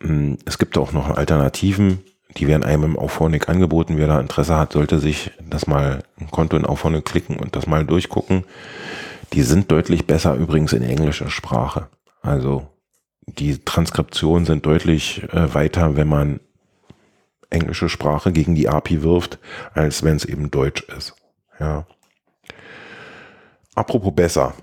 [0.00, 2.04] Ähm, es gibt auch noch Alternativen,
[2.36, 3.96] die werden einem im Auphonic angeboten.
[3.96, 7.66] Wer da Interesse hat, sollte sich das mal ein Konto in Auphonic klicken und das
[7.66, 8.44] mal durchgucken.
[9.32, 11.88] Die sind deutlich besser übrigens in englischer Sprache.
[12.22, 12.68] Also
[13.26, 16.40] die Transkriptionen sind deutlich äh, weiter, wenn man
[17.50, 19.38] englische Sprache gegen die API wirft,
[19.74, 21.14] als wenn es eben Deutsch ist.
[21.60, 21.86] Ja.
[23.74, 24.54] Apropos besser.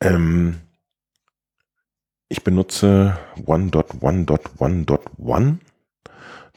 [0.00, 0.60] Ähm,
[2.28, 5.58] ich benutze 1.1.1.1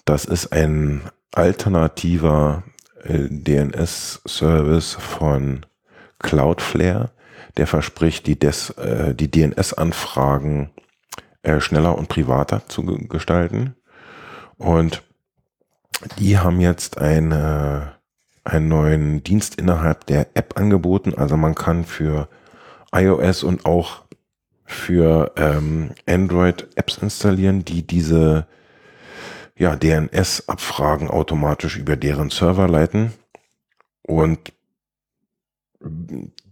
[0.06, 2.64] das ist ein alternativer
[3.04, 5.66] äh, DNS-Service von
[6.20, 7.12] Cloudflare,
[7.58, 10.72] der verspricht, die, äh, die DNS-Anfragen
[11.44, 13.76] äh, schneller und privater zu gestalten.
[14.58, 15.04] Und
[16.18, 17.94] die haben jetzt eine,
[18.44, 21.14] einen neuen Dienst innerhalb der App angeboten.
[21.16, 22.28] Also man kann für
[22.94, 24.04] iOS und auch
[24.66, 28.48] für ähm, Android Apps installieren, die diese
[29.58, 33.14] ja, DNS-Abfragen automatisch über deren Server leiten.
[34.02, 34.54] Und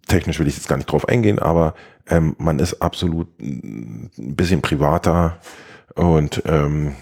[0.08, 1.74] technisch will ich jetzt gar nicht drauf eingehen, aber
[2.08, 5.38] ähm, man ist absolut ein bisschen privater
[5.96, 6.96] und ähm,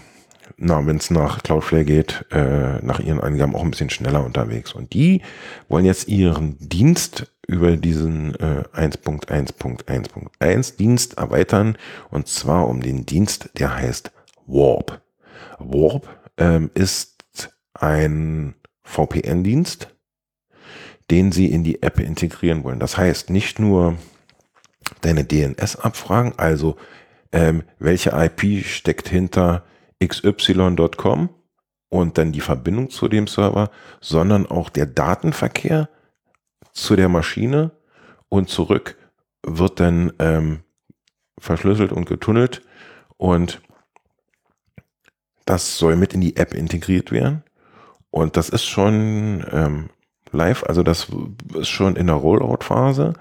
[0.56, 4.72] na, wenn es nach Cloudflare geht, äh, nach ihren Angaben auch ein bisschen schneller unterwegs.
[4.72, 5.22] Und die
[5.68, 11.78] wollen jetzt ihren Dienst über diesen äh, 1.1.1.1 Dienst erweitern
[12.10, 14.12] und zwar um den Dienst, der heißt
[14.46, 15.00] Warp.
[15.60, 17.24] Warp ähm, ist
[17.74, 19.94] ein VPN-Dienst,
[21.10, 22.80] den Sie in die App integrieren wollen.
[22.80, 23.96] Das heißt, nicht nur
[25.00, 26.76] deine DNS-Abfragen, also
[27.32, 29.64] ähm, welche IP steckt hinter
[30.04, 31.28] xy.com
[31.88, 33.70] und dann die Verbindung zu dem Server,
[34.00, 35.88] sondern auch der Datenverkehr
[36.72, 37.72] zu der Maschine
[38.28, 38.96] und zurück
[39.44, 40.60] wird dann ähm,
[41.38, 42.62] verschlüsselt und getunnelt
[43.16, 43.60] und
[45.44, 47.42] das soll mit in die App integriert werden.
[48.10, 49.90] Und das ist schon ähm,
[50.32, 51.08] live, also das
[51.54, 53.14] ist schon in der Rollout-Phase.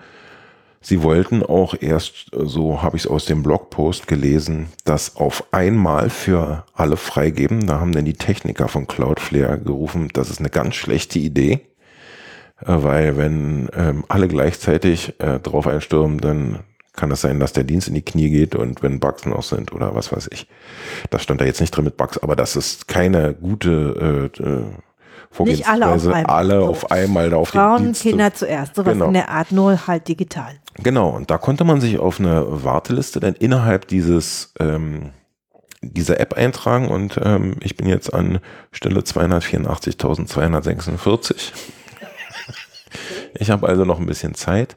[0.81, 6.09] Sie wollten auch erst, so habe ich es aus dem Blogpost gelesen, das auf einmal
[6.09, 7.67] für alle freigeben.
[7.67, 11.67] Da haben dann die Techniker von Cloudflare gerufen, das ist eine ganz schlechte Idee,
[12.61, 16.59] äh, weil wenn ähm, alle gleichzeitig äh, drauf einstürmen, dann
[16.99, 19.71] kann es sein, dass der Dienst in die Knie geht und wenn Bugs noch sind
[19.71, 20.47] oder was weiß ich.
[21.09, 24.63] Das stand da jetzt nicht drin mit Bugs, aber das ist keine gute äh, äh
[25.45, 26.25] nicht alle auf einmal.
[26.25, 28.09] Alle auf einmal da auf Frauen, Dienste.
[28.09, 29.05] Kinder zuerst, sowas genau.
[29.05, 30.53] in der Art, nur halt digital.
[30.81, 35.11] Genau, und da konnte man sich auf eine Warteliste dann innerhalb dieses ähm,
[35.81, 38.39] dieser App eintragen und ähm, ich bin jetzt an
[38.71, 41.51] Stelle 284.246.
[43.33, 44.75] ich habe also noch ein bisschen Zeit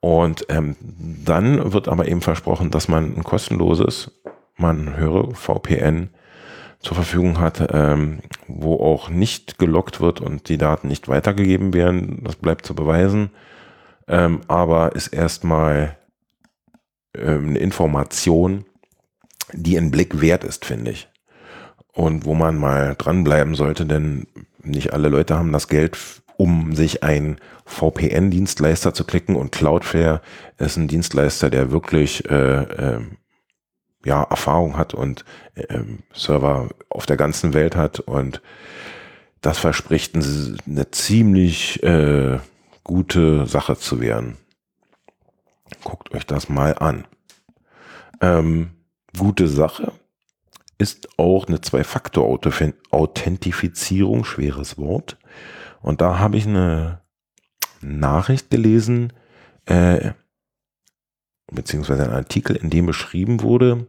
[0.00, 0.76] und ähm,
[1.24, 4.10] dann wird aber eben versprochen, dass man ein kostenloses,
[4.56, 6.10] man höre VPN
[6.80, 12.22] zur Verfügung hat, ähm, wo auch nicht gelockt wird und die Daten nicht weitergegeben werden.
[12.22, 13.30] Das bleibt zu beweisen.
[14.06, 15.96] Ähm, aber ist erstmal
[17.16, 18.66] ähm, eine Information,
[19.52, 21.08] die ein Blick wert ist, finde ich.
[21.92, 24.26] Und wo man mal dranbleiben sollte, denn
[24.62, 25.96] nicht alle Leute haben das Geld,
[26.36, 30.20] um sich einen VPN-Dienstleister zu klicken und Cloudflare
[30.58, 33.00] ist ein Dienstleister, der wirklich äh, äh,
[34.04, 35.24] ja, Erfahrung hat und
[35.56, 38.42] ähm, Server auf der ganzen Welt hat und
[39.40, 42.38] das verspricht eine ziemlich äh,
[42.82, 44.36] gute Sache zu werden.
[45.82, 47.06] Guckt euch das mal an.
[48.20, 48.70] Ähm,
[49.18, 49.92] gute Sache
[50.78, 55.18] ist auch eine Zwei-Faktor-Authentifizierung, schweres Wort.
[55.84, 57.02] Und da habe ich eine
[57.82, 59.12] Nachricht gelesen,
[59.66, 60.12] äh,
[61.52, 63.86] beziehungsweise einen Artikel, in dem beschrieben wurde,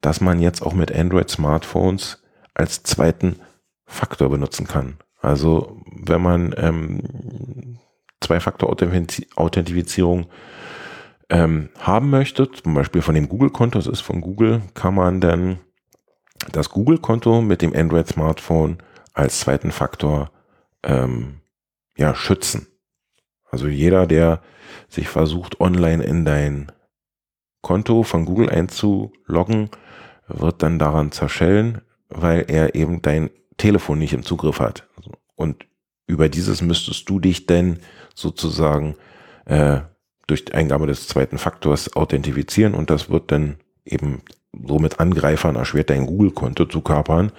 [0.00, 2.22] dass man jetzt auch mit Android-Smartphones
[2.54, 3.36] als zweiten
[3.84, 4.96] Faktor benutzen kann.
[5.20, 7.78] Also wenn man ähm,
[8.22, 10.28] Zwei-Faktor-Authentifizierung
[11.28, 15.58] ähm, haben möchte, zum Beispiel von dem Google-Konto, das ist von Google, kann man dann
[16.52, 18.78] das Google-Konto mit dem Android-Smartphone
[19.12, 20.30] als zweiten Faktor
[20.88, 21.40] ähm,
[21.96, 22.66] ja, schützen.
[23.50, 24.42] Also jeder, der
[24.88, 26.72] sich versucht, online in dein
[27.62, 29.70] Konto von Google einzuloggen,
[30.26, 34.88] wird dann daran zerschellen, weil er eben dein Telefon nicht im Zugriff hat.
[35.34, 35.66] Und
[36.06, 37.80] über dieses müsstest du dich denn
[38.14, 38.96] sozusagen
[39.44, 39.80] äh,
[40.26, 44.22] durch Eingabe des zweiten Faktors authentifizieren und das wird dann eben
[44.66, 47.32] somit Angreifern erschwert, dein Google-Konto zu kapern.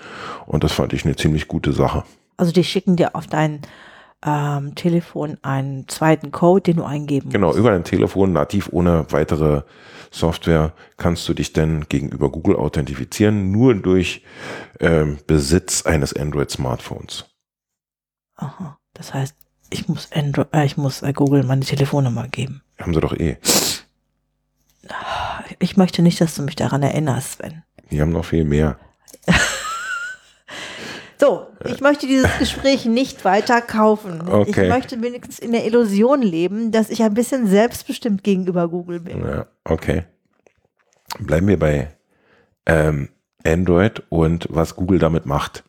[0.45, 2.03] Und das fand ich eine ziemlich gute Sache.
[2.39, 3.61] Also die schicken dir auf dein
[4.25, 7.57] ähm, Telefon einen zweiten Code, den du eingeben genau, musst.
[7.57, 9.63] Genau, über dein Telefon nativ ohne weitere
[10.09, 14.23] Software kannst du dich dann gegenüber Google authentifizieren, nur durch
[14.79, 17.25] ähm, Besitz eines Android-Smartphones.
[18.37, 19.35] Aha, das heißt,
[19.69, 22.61] ich muss, Android, äh, ich muss äh, Google meine Telefonnummer geben.
[22.79, 23.37] Haben sie doch eh.
[25.59, 27.63] Ich möchte nicht, dass du mich daran erinnerst, Sven.
[27.91, 28.79] Die haben noch viel mehr.
[31.19, 34.21] So, ich möchte dieses Gespräch nicht weiter kaufen.
[34.25, 34.63] Okay.
[34.63, 39.25] Ich möchte wenigstens in der Illusion leben, dass ich ein bisschen selbstbestimmt gegenüber Google bin.
[39.25, 40.03] Ja, okay.
[41.19, 41.89] Bleiben wir bei
[42.65, 43.09] ähm,
[43.45, 45.63] Android und was Google damit macht.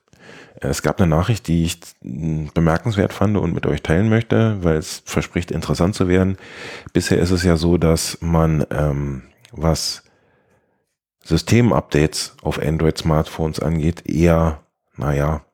[0.60, 5.02] Es gab eine Nachricht, die ich bemerkenswert fand und mit euch teilen möchte, weil es
[5.04, 6.36] verspricht interessant zu werden.
[6.92, 10.04] Bisher ist es ja so, dass man ähm, was
[11.24, 14.60] Systemupdates auf Android-Smartphones angeht, eher
[14.96, 15.44] naja,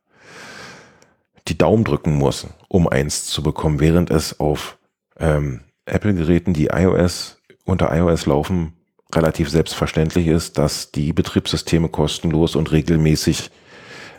[1.48, 4.78] die Daumen drücken muss, um eins zu bekommen, während es auf
[5.18, 8.74] ähm, Apple-Geräten, die iOS unter iOS laufen,
[9.14, 13.50] relativ selbstverständlich ist, dass die Betriebssysteme kostenlos und regelmäßig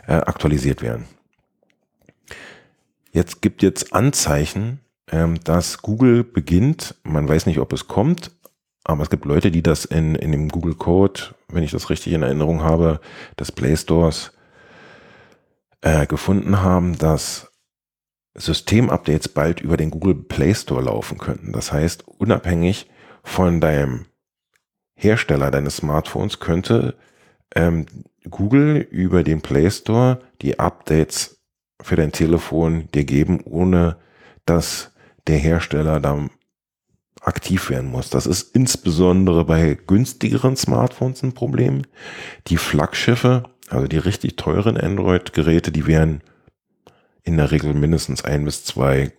[0.06, 1.04] äh, aktualisiert werden.
[3.12, 8.30] Jetzt gibt jetzt Anzeichen, ähm, dass Google beginnt, man weiß nicht, ob es kommt,
[8.84, 12.12] aber es gibt Leute, die das in, in dem Google Code, wenn ich das richtig
[12.14, 13.00] in Erinnerung habe,
[13.38, 14.32] des Play Stores
[15.82, 17.52] äh, gefunden haben, dass
[18.34, 21.52] Systemupdates bald über den Google Play Store laufen könnten.
[21.52, 22.88] Das heißt, unabhängig
[23.22, 24.06] von deinem
[24.94, 26.96] Hersteller deines Smartphones könnte
[27.54, 27.86] ähm,
[28.28, 31.40] Google über den Play Store die Updates
[31.80, 33.96] für dein Telefon dir geben, ohne
[34.44, 34.92] dass
[35.26, 36.28] der Hersteller da
[37.20, 38.10] aktiv werden muss.
[38.10, 41.82] Das ist insbesondere bei günstigeren Smartphones ein Problem.
[42.46, 46.22] Die Flaggschiffe also die richtig teuren Android-Geräte, die werden
[47.22, 49.12] in der Regel mindestens ein bis zwei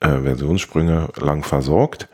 [0.00, 2.08] äh, Versionssprünge lang versorgt.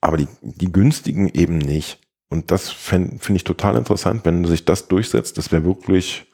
[0.00, 2.00] Aber die, die günstigen eben nicht.
[2.28, 5.38] Und das finde find ich total interessant, wenn sich das durchsetzt.
[5.38, 6.26] Das wäre wirklich,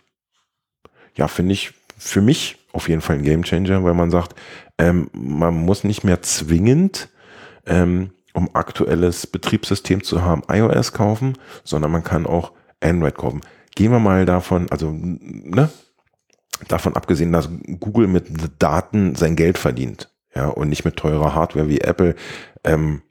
[1.14, 4.34] ja, finde ich für mich auf jeden Fall ein Gamechanger, weil man sagt,
[4.78, 7.10] ähm, man muss nicht mehr zwingend
[7.66, 13.42] ähm, um aktuelles Betriebssystem zu haben, iOS kaufen, sondern man kann auch Android kaufen.
[13.74, 15.70] Gehen wir mal davon, also ne,
[16.68, 17.48] davon abgesehen, dass
[17.80, 22.14] Google mit Daten sein Geld verdient, ja, und nicht mit teurer Hardware wie Apple.
[22.64, 23.02] Ähm,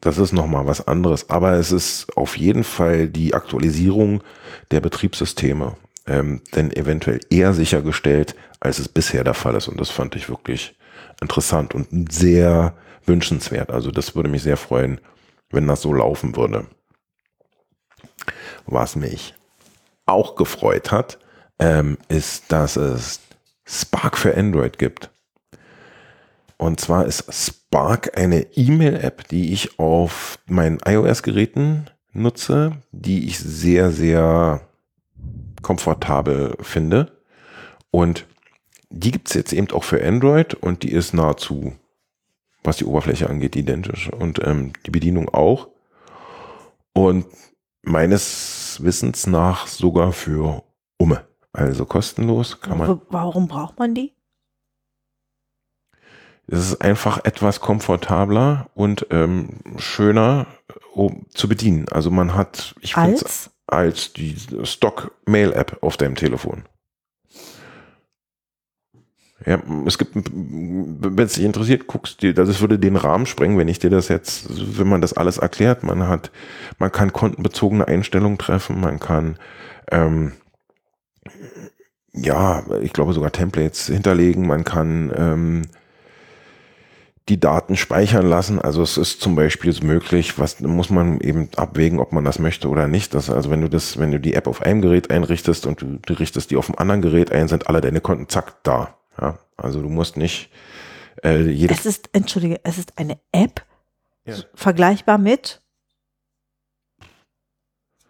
[0.00, 1.28] das ist nochmal was anderes.
[1.28, 4.22] Aber es ist auf jeden Fall die Aktualisierung
[4.70, 5.76] der Betriebssysteme,
[6.06, 9.68] ähm, denn eventuell eher sichergestellt, als es bisher der Fall ist.
[9.68, 10.76] Und das fand ich wirklich
[11.20, 12.74] interessant und sehr
[13.04, 13.70] wünschenswert.
[13.70, 15.00] Also das würde mich sehr freuen,
[15.50, 16.66] wenn das so laufen würde.
[18.66, 19.34] Was mich
[20.10, 21.18] auch gefreut hat,
[21.58, 23.20] ähm, ist, dass es
[23.64, 25.10] Spark für Android gibt.
[26.56, 33.90] Und zwar ist Spark eine E-Mail-App, die ich auf meinen iOS-Geräten nutze, die ich sehr,
[33.90, 34.60] sehr
[35.62, 37.12] komfortabel finde.
[37.90, 38.26] Und
[38.90, 41.74] die gibt es jetzt eben auch für Android und die ist nahezu,
[42.64, 45.68] was die Oberfläche angeht, identisch und ähm, die Bedienung auch.
[46.92, 47.26] Und
[47.82, 50.62] meines Wissens nach sogar für
[50.98, 51.26] Umme.
[51.52, 53.00] Also kostenlos kann man.
[53.08, 54.14] Warum braucht man die?
[56.46, 60.46] Es ist einfach etwas komfortabler und ähm, schöner
[60.94, 61.88] um, zu bedienen.
[61.90, 63.50] Also man hat, ich als?
[63.68, 66.64] als die Stock Mail App auf deinem Telefon.
[69.46, 73.68] Ja, es gibt, wenn es dich interessiert, guckst du, das würde den Rahmen sprengen, wenn
[73.68, 75.82] ich dir das jetzt, wenn man das alles erklärt.
[75.82, 76.30] Man hat,
[76.78, 79.38] man kann kontenbezogene Einstellungen treffen, man kann
[79.90, 80.32] ähm,
[82.12, 84.46] ja, ich glaube sogar Templates hinterlegen.
[84.46, 85.62] Man kann ähm,
[87.28, 88.60] die Daten speichern lassen.
[88.60, 92.68] Also es ist zum Beispiel möglich, was muss man eben abwägen, ob man das möchte
[92.68, 93.14] oder nicht.
[93.14, 95.98] Das, also wenn du das, wenn du die App auf einem Gerät einrichtest und du,
[96.04, 98.96] du richtest die auf einem anderen Gerät ein, sind alle deine Konten zack da.
[99.20, 100.50] Ja, also du musst nicht
[101.22, 101.80] äh, jedes.
[101.80, 103.64] Es ist, entschuldige, es ist eine App
[104.24, 104.36] ja.
[104.54, 105.60] vergleichbar mit.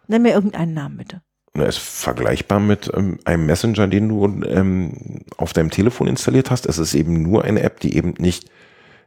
[0.07, 1.21] Nenn mir irgendeinen Namen bitte.
[1.53, 6.65] Er ist vergleichbar mit ähm, einem Messenger, den du ähm, auf deinem Telefon installiert hast.
[6.65, 8.49] Es ist eben nur eine App, die eben nicht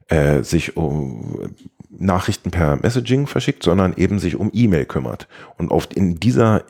[0.09, 1.55] äh, sich um
[1.88, 5.27] Nachrichten per Messaging verschickt, sondern eben sich um E-Mail kümmert.
[5.57, 6.64] Und auf, in dieser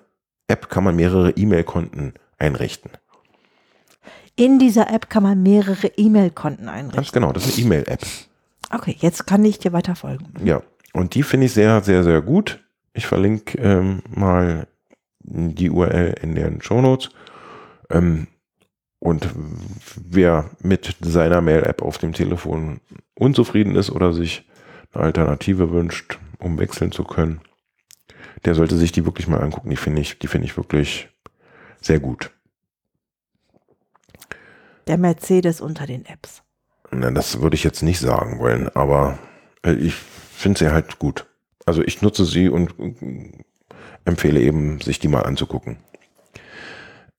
[0.47, 2.93] App kann man mehrere E-Mail-Konten einrichten.
[4.37, 6.97] In dieser App kann man mehrere E-Mail-Konten einrichten.
[6.97, 8.01] Ganz genau, das ist eine E-Mail-App.
[8.71, 10.27] Okay, jetzt kann ich dir weiter folgen.
[10.45, 12.65] Ja, und die finde ich sehr, sehr, sehr gut.
[12.93, 14.67] Ich verlinke ähm, mal
[15.21, 17.11] die URL in den Show Notes.
[17.91, 18.27] Ähm,
[18.99, 19.29] und
[19.97, 22.81] wer mit seiner Mail-App auf dem Telefon
[23.15, 24.49] unzufrieden ist oder sich
[24.93, 27.41] eine Alternative wünscht, um wechseln zu können,
[28.45, 29.71] der sollte sich die wirklich mal angucken.
[29.71, 31.09] Die finde ich, die finde ich wirklich
[31.81, 32.31] sehr gut.
[34.87, 36.43] Der Mercedes unter den Apps.
[36.91, 39.19] Na, das würde ich jetzt nicht sagen wollen, aber
[39.65, 41.27] äh, ich finde sie halt gut.
[41.67, 42.75] Also ich nutze sie und
[44.05, 45.79] empfehle eben, sich die mal anzugucken.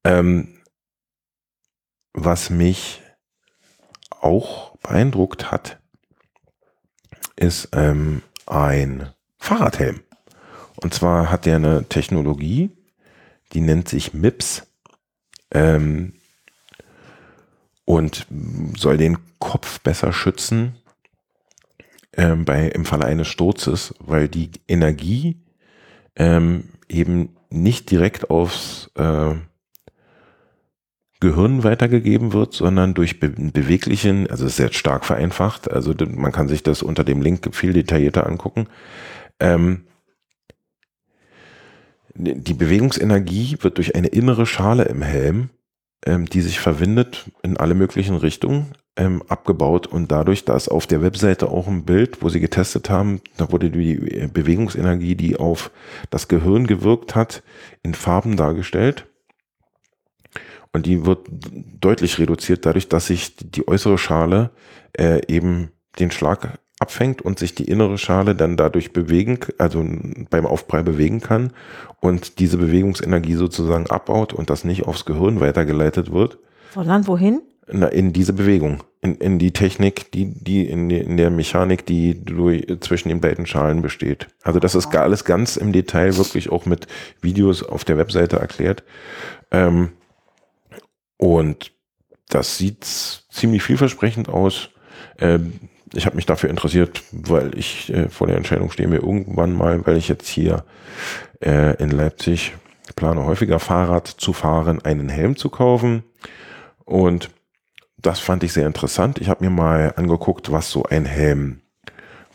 [0.04, 0.60] Ähm,
[2.14, 3.02] was mich
[4.10, 5.80] auch beeindruckt hat,
[7.36, 10.02] ist ähm, ein Fahrradhelm.
[10.78, 12.70] Und zwar hat der eine Technologie,
[13.54, 14.68] die nennt sich MIPS
[15.52, 16.14] ähm,
[17.86, 18.28] und
[18.76, 20.76] soll den Kopf besser schützen
[22.14, 25.38] ähm, bei, im Falle eines Sturzes, weil die Energie
[26.16, 29.36] ähm, eben nicht direkt aufs äh,
[31.20, 36.62] Gehirn weitergegeben wird, sondern durch be beweglichen, also sehr stark vereinfacht, also man kann sich
[36.62, 38.68] das unter dem Link viel detaillierter angucken.
[39.40, 39.86] Ähm,
[42.18, 45.50] die Bewegungsenergie wird durch eine innere Schale im Helm,
[46.06, 50.88] ähm, die sich verwindet in alle möglichen Richtungen, ähm, abgebaut und dadurch, da ist auf
[50.88, 53.96] der Webseite auch ein Bild, wo sie getestet haben, da wurde die
[54.32, 55.72] Bewegungsenergie, die auf
[56.10, 57.44] das Gehirn gewirkt hat,
[57.84, 59.08] in Farben dargestellt.
[60.72, 64.52] Und die wird deutlich reduziert dadurch, dass sich die äußere Schale
[64.98, 69.84] äh, eben den Schlag abfängt und sich die innere Schale dann dadurch bewegen, also
[70.30, 71.52] beim Aufprall bewegen kann
[72.00, 76.38] und diese Bewegungsenergie sozusagen abbaut und das nicht aufs Gehirn weitergeleitet wird.
[76.76, 77.42] Sondern wohin?
[77.68, 82.24] Na, in diese Bewegung, in, in die Technik, die, die, in, in der Mechanik, die
[82.24, 84.28] durch, zwischen den beiden Schalen besteht.
[84.44, 86.86] Also das ist alles ganz im Detail wirklich auch mit
[87.22, 88.84] Videos auf der Webseite erklärt.
[89.50, 89.94] Ähm,
[91.18, 91.72] und
[92.30, 94.70] das sieht ziemlich vielversprechend aus.
[95.18, 95.54] Ähm,
[95.96, 99.86] ich habe mich dafür interessiert, weil ich äh, vor der Entscheidung stehe, mir irgendwann mal,
[99.86, 100.66] weil ich jetzt hier
[101.42, 102.54] äh, in Leipzig
[102.96, 106.04] plane, häufiger Fahrrad zu fahren, einen Helm zu kaufen.
[106.84, 107.30] Und
[107.98, 109.20] das fand ich sehr interessant.
[109.20, 111.62] Ich habe mir mal angeguckt, was so ein Helm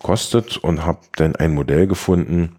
[0.03, 2.57] kostet und habe dann ein Modell gefunden,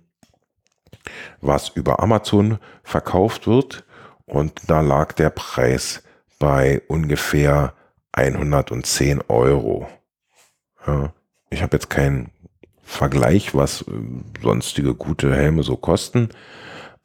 [1.41, 3.83] was über Amazon verkauft wird
[4.25, 6.03] und da lag der Preis
[6.39, 7.73] bei ungefähr
[8.13, 9.87] 110 Euro.
[10.85, 11.13] Ja,
[11.49, 12.31] ich habe jetzt keinen
[12.83, 13.85] Vergleich, was äh,
[14.41, 16.29] sonstige gute Helme so kosten,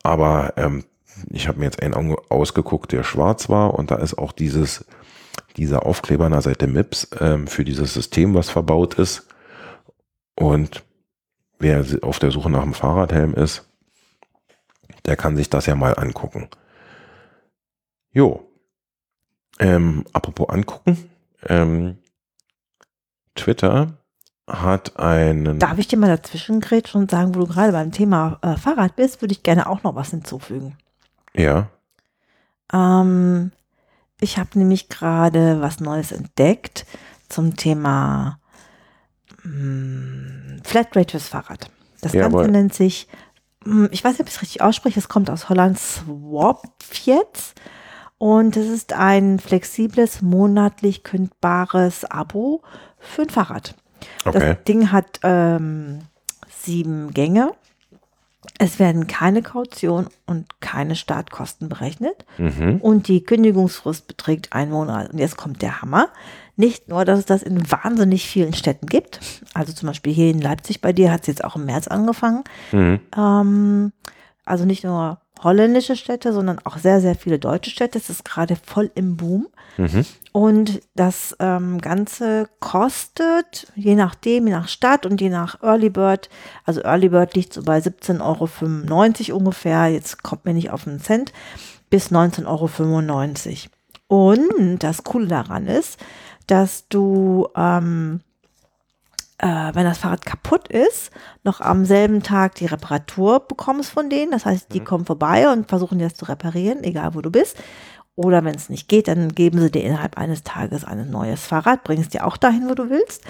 [0.03, 0.85] aber ähm,
[1.31, 1.95] ich habe mir jetzt einen
[2.29, 4.85] ausgeguckt, der schwarz war und da ist auch dieses
[5.57, 9.27] dieser Aufkleber an der Seite MIPS ähm, für dieses System, was verbaut ist.
[10.35, 10.85] Und
[11.59, 13.67] wer auf der Suche nach einem Fahrradhelm ist,
[15.07, 16.49] der kann sich das ja mal angucken.
[18.13, 18.47] Jo.
[19.59, 21.11] Ähm, apropos angucken.
[21.49, 21.99] Ähm,
[23.37, 23.99] Twitter
[24.49, 25.59] hat einen.
[25.59, 28.97] Darf ich dir mal dazwischen grätschen und sagen, wo du gerade beim Thema äh, Fahrrad
[28.97, 30.77] bist, würde ich gerne auch noch was hinzufügen.
[31.35, 31.69] Ja.
[32.73, 33.53] Ähm,
[34.21, 36.87] ich habe nämlich gerade was Neues entdeckt
[37.29, 38.39] zum Thema
[39.43, 41.71] mh, Flatrate fürs Fahrrad.
[42.01, 42.43] Das Jawohl.
[42.43, 43.09] Ganze nennt sich,
[43.65, 46.63] mh, ich weiß nicht, ob ich es richtig ausspreche, es kommt aus Holland, Swap
[47.05, 47.61] jetzt.
[48.19, 52.63] Und es ist ein flexibles, monatlich kündbares Abo
[53.07, 53.75] für ein Fahrrad.
[54.25, 54.39] Okay.
[54.39, 56.01] Das Ding hat ähm,
[56.49, 57.53] sieben Gänge.
[58.59, 62.25] Es werden keine Kaution und keine Startkosten berechnet.
[62.39, 62.79] Mhm.
[62.81, 65.13] Und die Kündigungsfrist beträgt einen Monat.
[65.13, 66.09] Und jetzt kommt der Hammer.
[66.57, 69.21] Nicht nur, dass es das in wahnsinnig vielen Städten gibt.
[69.53, 72.45] Also zum Beispiel hier in Leipzig bei dir hat es jetzt auch im März angefangen.
[72.73, 73.01] Mhm.
[73.17, 73.93] Ähm,
[74.45, 77.99] also nicht nur holländische Städte, sondern auch sehr, sehr viele deutsche Städte.
[77.99, 79.49] Es ist gerade voll im Boom.
[79.77, 80.05] Mhm.
[80.33, 86.29] Und das ähm, Ganze kostet, je nachdem, je nach Stadt und je nach Early Bird,
[86.65, 91.01] also Early Bird liegt so bei 17,95 Euro ungefähr, jetzt kommt mir nicht auf einen
[91.01, 91.33] Cent,
[91.91, 93.69] bis 19,95
[94.09, 94.29] Euro.
[94.29, 95.99] Und das Coole daran ist,
[96.47, 98.21] dass du, ähm,
[99.39, 101.11] äh, wenn das Fahrrad kaputt ist,
[101.45, 104.31] noch am selben Tag die Reparatur bekommst von denen.
[104.31, 107.57] Das heißt, die kommen vorbei und versuchen dir das zu reparieren, egal wo du bist.
[108.15, 111.85] Oder wenn es nicht geht, dann geben sie dir innerhalb eines Tages ein neues Fahrrad,
[111.85, 113.25] bringst dir auch dahin, wo du willst.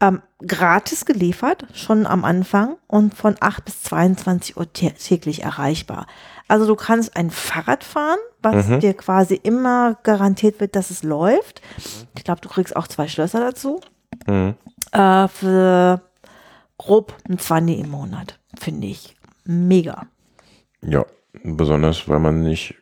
[0.00, 6.06] Ähm, gratis geliefert, schon am Anfang und von 8 bis 22 Uhr tä- täglich erreichbar.
[6.46, 8.78] Also du kannst ein Fahrrad fahren, was Mhm.
[8.78, 11.60] dir quasi immer garantiert wird, dass es läuft.
[12.16, 13.80] Ich glaube, du kriegst auch zwei Schlösser dazu.
[14.28, 14.54] Mhm.
[14.92, 16.00] Äh, für
[16.78, 18.38] grob ein 20 im Monat.
[18.58, 20.06] Finde ich mega.
[20.80, 21.04] Ja,
[21.42, 22.74] besonders weil man nicht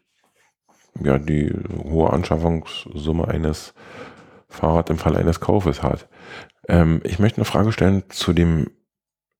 [1.02, 1.52] ja, die
[1.84, 3.74] hohe Anschaffungssumme eines
[4.48, 6.08] Fahrrads im Fall eines Kaufes hat.
[6.68, 8.70] Ähm, ich möchte eine Frage stellen zu dem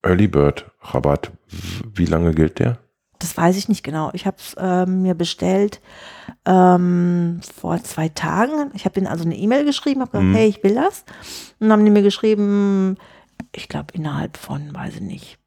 [0.03, 1.31] Early Bird Rabatt.
[1.47, 2.77] Wie lange gilt der?
[3.19, 4.11] Das weiß ich nicht genau.
[4.13, 5.81] Ich habe es ähm, mir bestellt
[6.45, 8.71] ähm, vor zwei Tagen.
[8.73, 10.35] Ich habe ihnen also eine E-Mail geschrieben, habe gesagt, Mhm.
[10.35, 11.03] hey, ich will das.
[11.59, 12.97] Und dann haben die mir geschrieben,
[13.53, 15.39] ich glaube innerhalb von, weiß ich nicht,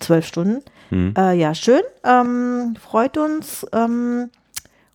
[0.00, 0.62] zwölf Stunden.
[0.90, 1.14] Hm.
[1.16, 1.82] Äh, ja, schön.
[2.04, 3.66] Ähm, freut uns.
[3.72, 4.30] Ähm,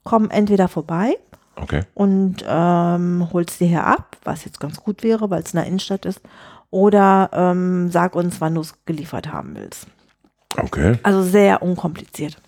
[0.04, 1.18] komm entweder vorbei
[1.56, 1.82] Okay.
[1.94, 5.68] und ähm, holst dir hier ab, was jetzt ganz gut wäre, weil es in der
[5.68, 6.22] Innenstadt ist.
[6.72, 9.88] Oder ähm, sag uns, wann du es geliefert haben willst.
[10.58, 12.42] Okay, Also sehr unkompliziert.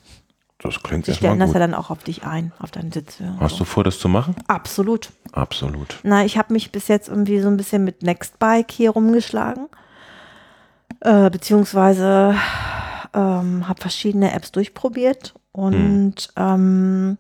[0.60, 1.56] das klingt Sie stellen das gut.
[1.56, 3.24] ja dann auch auf dich ein, auf deine Sitze.
[3.24, 3.60] und Hast so.
[3.60, 4.36] du vor, das zu machen?
[4.48, 5.12] Absolut.
[5.32, 6.00] Absolut.
[6.04, 9.68] Na, ich habe mich bis jetzt irgendwie so ein bisschen mit Nextbike hier rumgeschlagen.
[11.00, 12.36] Äh, beziehungsweise
[13.14, 17.18] ähm, habe verschiedene Apps durchprobiert und ähm,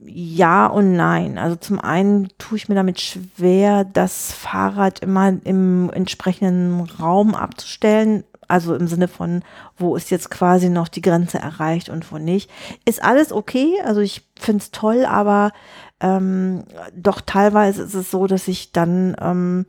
[0.00, 1.38] ja und nein.
[1.38, 8.24] Also zum einen tue ich mir damit schwer, das Fahrrad immer im entsprechenden Raum abzustellen.
[8.46, 9.42] Also im Sinne von,
[9.76, 12.50] wo ist jetzt quasi noch die Grenze erreicht und wo nicht.
[12.86, 13.74] Ist alles okay.
[13.84, 15.52] Also ich finde es toll, aber
[16.00, 19.66] ähm, doch teilweise ist es so, dass ich dann ähm,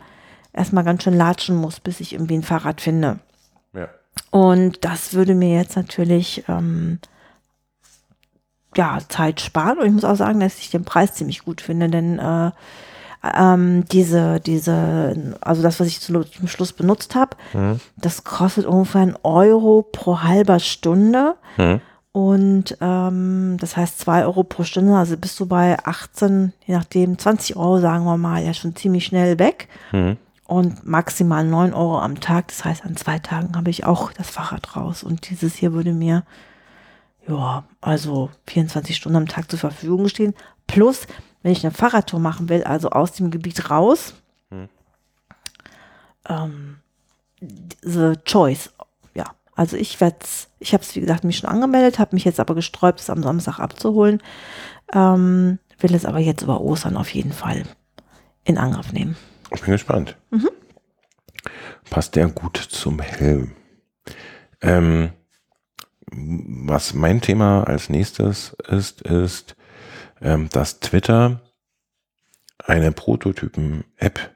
[0.54, 3.20] erstmal ganz schön latschen muss, bis ich irgendwie ein Fahrrad finde.
[3.74, 3.90] Ja.
[4.32, 7.00] Und das würde mir jetzt natürlich ähm,
[8.76, 9.80] ja, Zeit sparen.
[9.80, 12.52] Und ich muss auch sagen, dass ich den Preis ziemlich gut finde, denn äh,
[13.36, 17.80] ähm, diese, diese, also das, was ich zu, zum Schluss benutzt habe, Hm.
[17.98, 21.36] das kostet ungefähr einen Euro pro halber Stunde.
[21.56, 21.82] Hm.
[22.12, 27.18] Und ähm, das heißt zwei Euro pro Stunde, also bist du bei 18, je nachdem,
[27.18, 29.68] 20 Euro, sagen wir mal, ja schon ziemlich schnell weg.
[29.92, 30.18] Hm.
[30.46, 32.48] Und maximal 9 Euro am Tag.
[32.48, 35.04] Das heißt, an zwei Tagen habe ich auch das Fahrrad raus.
[35.04, 36.24] Und dieses hier würde mir,
[37.30, 40.34] ja, also 24 Stunden am Tag zur Verfügung stehen.
[40.68, 41.08] Plus,
[41.44, 44.14] wenn ich eine Fahrradtour machen will, also aus dem Gebiet raus,
[44.52, 44.68] Hm.
[46.28, 46.78] ähm,
[47.82, 48.72] the choice.
[49.14, 49.26] Ja,
[49.56, 50.18] also ich werde
[50.60, 53.24] ich habe es wie gesagt mich schon angemeldet, habe mich jetzt aber gesträubt, es am
[53.24, 54.22] Samstag abzuholen.
[54.94, 57.64] Ähm, will es aber jetzt über Ostern auf jeden Fall
[58.44, 59.16] in Angriff nehmen.
[59.54, 60.18] Ich bin gespannt.
[61.90, 63.52] passt der gut zum Helm.
[64.62, 65.12] Ähm,
[66.12, 69.56] was mein Thema als nächstes ist, ist,
[70.22, 71.42] ähm, dass Twitter
[72.58, 74.36] eine Prototypen-App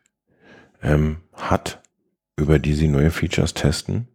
[0.82, 1.82] ähm, hat,
[2.36, 4.07] über die sie neue Features testen.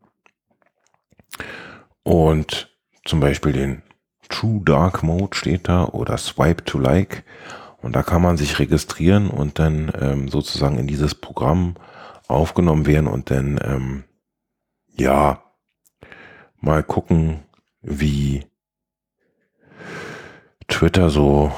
[2.03, 3.83] Und zum Beispiel den
[4.29, 7.25] True Dark Mode steht da oder Swipe to Like.
[7.81, 11.77] Und da kann man sich registrieren und dann ähm, sozusagen in dieses Programm
[12.27, 14.05] aufgenommen werden und dann, ähm,
[14.97, 15.43] ja,
[16.61, 17.45] mal gucken,
[17.89, 18.45] wie
[20.69, 21.53] Twitter so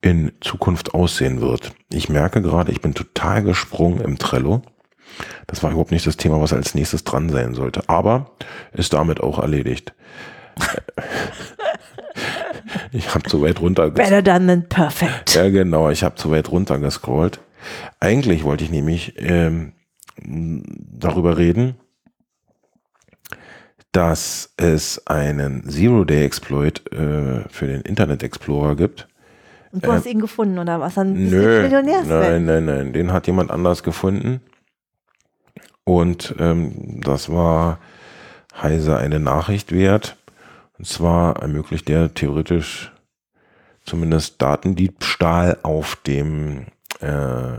[0.00, 1.72] in Zukunft aussehen wird.
[1.90, 4.62] Ich merke gerade, ich bin total gesprungen im Trello.
[5.46, 7.88] Das war überhaupt nicht das Thema, was als nächstes dran sein sollte.
[7.88, 8.32] Aber
[8.72, 9.94] ist damit auch erledigt.
[12.92, 13.90] ich habe zu weit runter.
[13.90, 15.34] Better done than perfect.
[15.34, 15.88] Ja, genau.
[15.88, 17.40] Ich habe zu weit runter gescrollt.
[17.98, 19.72] Eigentlich wollte ich nämlich ähm,
[20.22, 21.76] darüber reden,
[23.94, 29.06] dass es einen Zero-Day-Exploit äh, für den Internet Explorer gibt.
[29.70, 30.94] Und du hast ihn gefunden, oder was?
[30.94, 32.42] Dann bist du Nö, Millionärswelt.
[32.42, 34.40] nein, nein, nein, den hat jemand anders gefunden.
[35.84, 37.78] Und ähm, das war
[38.60, 40.16] heise eine Nachricht wert.
[40.76, 42.92] Und zwar ermöglicht der theoretisch
[43.84, 46.66] zumindest Datendiebstahl auf dem
[47.00, 47.06] äh,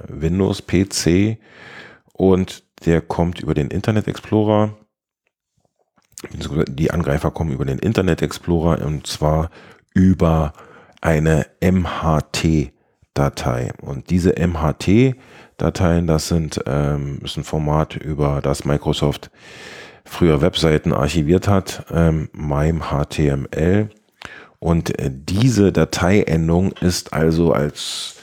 [0.09, 1.37] Windows-PC
[2.11, 4.75] und der kommt über den Internet Explorer.
[6.31, 9.49] Die Angreifer kommen über den Internet Explorer und zwar
[9.93, 10.53] über
[11.01, 12.71] eine MHT-Datei.
[13.81, 19.29] Und diese MHT-Dateien, das sind ähm, ist ein Format, über das Microsoft
[20.03, 23.89] früher Webseiten archiviert hat, ähm, MIME-HTML.
[24.59, 28.15] Und äh, diese Dateiendung ist also als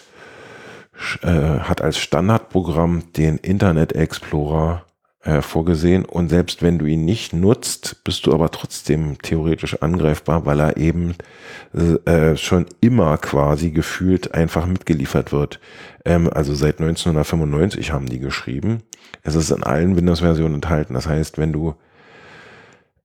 [1.23, 4.85] äh, hat als Standardprogramm den Internet Explorer
[5.25, 10.47] äh, vorgesehen und selbst wenn du ihn nicht nutzt, bist du aber trotzdem theoretisch angreifbar,
[10.47, 11.15] weil er eben
[12.05, 15.61] äh, schon immer quasi gefühlt einfach mitgeliefert wird.
[16.05, 18.83] Ähm, also seit 1995 haben die geschrieben.
[19.23, 20.95] Es ist in allen Windows-Versionen enthalten.
[20.95, 21.75] Das heißt, wenn du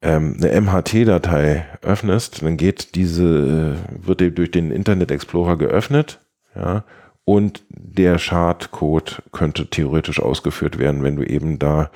[0.01, 6.19] ähm, eine MHT-Datei öffnest, dann geht diese, äh, wird durch den Internet Explorer geöffnet,
[6.55, 6.83] ja,
[7.27, 11.91] und der Schadcode könnte theoretisch ausgeführt werden, wenn du eben da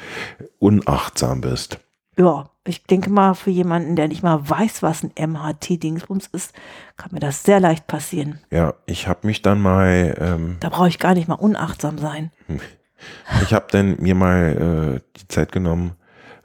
[0.59, 1.79] unachtsam bist.
[2.17, 6.53] Ja, ich denke mal, für jemanden, der nicht mal weiß, was ein MHT-Dingsbums ist,
[6.97, 8.41] kann mir das sehr leicht passieren.
[8.51, 10.17] Ja, ich habe mich dann mal.
[10.19, 12.31] Ähm, Da brauche ich gar nicht mal unachtsam sein.
[13.41, 15.93] ich habe dann mir mal äh, die Zeit genommen,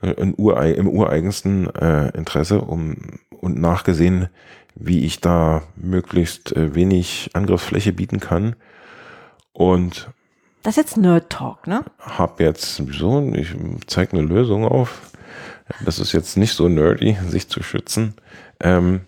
[0.00, 4.28] äh, urei im ureigensten äh, Interesse um, und nachgesehen,
[4.76, 8.54] wie ich da möglichst äh, wenig Angriffsfläche bieten kann.
[9.56, 10.10] Und
[10.62, 11.82] Das ist jetzt Nerd Talk, ne?
[11.98, 13.54] habe jetzt so, ich
[13.86, 15.12] zeige eine Lösung auf.
[15.82, 18.14] Das ist jetzt nicht so nerdy, sich zu schützen.
[18.60, 19.06] Ähm,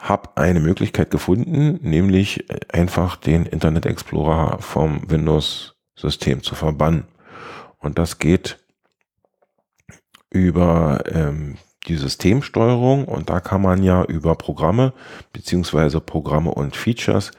[0.00, 7.08] habe eine Möglichkeit gefunden, nämlich einfach den Internet Explorer vom Windows-System zu verbannen.
[7.78, 8.60] Und das geht
[10.30, 11.56] über ähm,
[11.88, 14.92] die Systemsteuerung und da kann man ja über Programme
[15.32, 17.32] beziehungsweise Programme und Features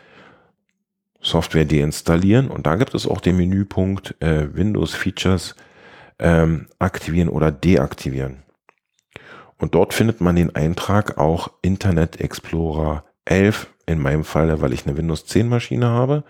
[1.26, 5.56] Software deinstallieren und da gibt es auch den Menüpunkt äh, Windows Features
[6.20, 8.44] ähm, aktivieren oder deaktivieren.
[9.58, 14.86] Und dort findet man den Eintrag auch Internet Explorer 11, in meinem Fall, weil ich
[14.86, 16.24] eine Windows 10 Maschine habe.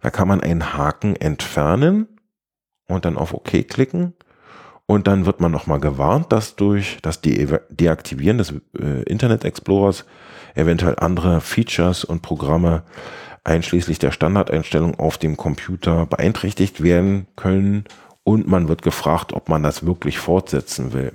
[0.00, 2.06] Da kann man einen Haken entfernen
[2.88, 4.14] und dann auf OK klicken.
[4.86, 10.04] Und dann wird man nochmal gewarnt, dass durch das De Deaktivieren des äh, Internet Explorers
[10.54, 12.84] eventuell andere Features und Programme
[13.46, 17.84] einschließlich der Standardeinstellung auf dem Computer beeinträchtigt werden können
[18.24, 21.12] und man wird gefragt, ob man das wirklich fortsetzen will.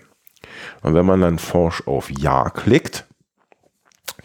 [0.82, 3.06] Und wenn man dann forsch auf Ja klickt,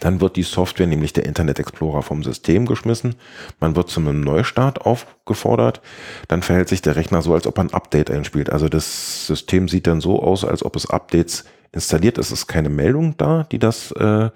[0.00, 3.14] dann wird die Software, nämlich der Internet Explorer vom System geschmissen.
[3.60, 5.80] Man wird zu einem Neustart aufgefordert.
[6.28, 8.50] Dann verhält sich der Rechner so, als ob ein Update einspielt.
[8.50, 12.18] Also das System sieht dann so aus, als ob es Updates installiert.
[12.18, 14.30] Es ist keine Meldung da, die das äh,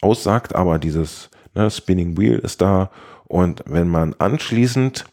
[0.00, 2.90] aussagt, aber dieses ne, Spinning Wheel ist da.
[3.26, 5.04] Und wenn man anschließend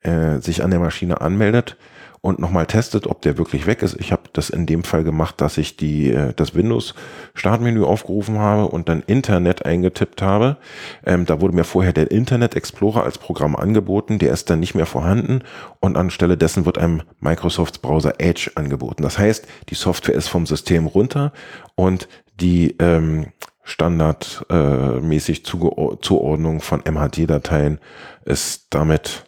[0.00, 1.76] äh, sich an der Maschine anmeldet,
[2.22, 3.96] und nochmal testet, ob der wirklich weg ist.
[3.98, 8.68] Ich habe das in dem Fall gemacht, dass ich die, äh, das Windows-Startmenü aufgerufen habe
[8.68, 10.56] und dann Internet eingetippt habe.
[11.04, 14.76] Ähm, da wurde mir vorher der Internet Explorer als Programm angeboten, der ist dann nicht
[14.76, 15.42] mehr vorhanden
[15.80, 19.02] und anstelle dessen wird einem Microsoft Browser Edge angeboten.
[19.02, 21.32] Das heißt, die Software ist vom System runter
[21.74, 22.08] und
[22.40, 23.32] die ähm,
[23.62, 27.78] standardmäßig äh, Zuordnung von MHD-Dateien
[28.24, 29.24] ist damit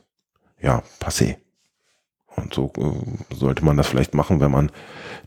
[0.61, 1.37] ja passé.
[2.37, 4.71] Und so äh, sollte man das vielleicht machen, wenn man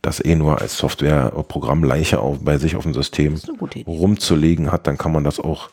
[0.01, 3.39] das eh nur als Software-Programmleiche auf, bei sich auf dem System
[3.87, 5.69] rumzulegen hat, dann kann man das auch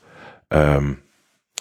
[0.50, 0.98] ähm,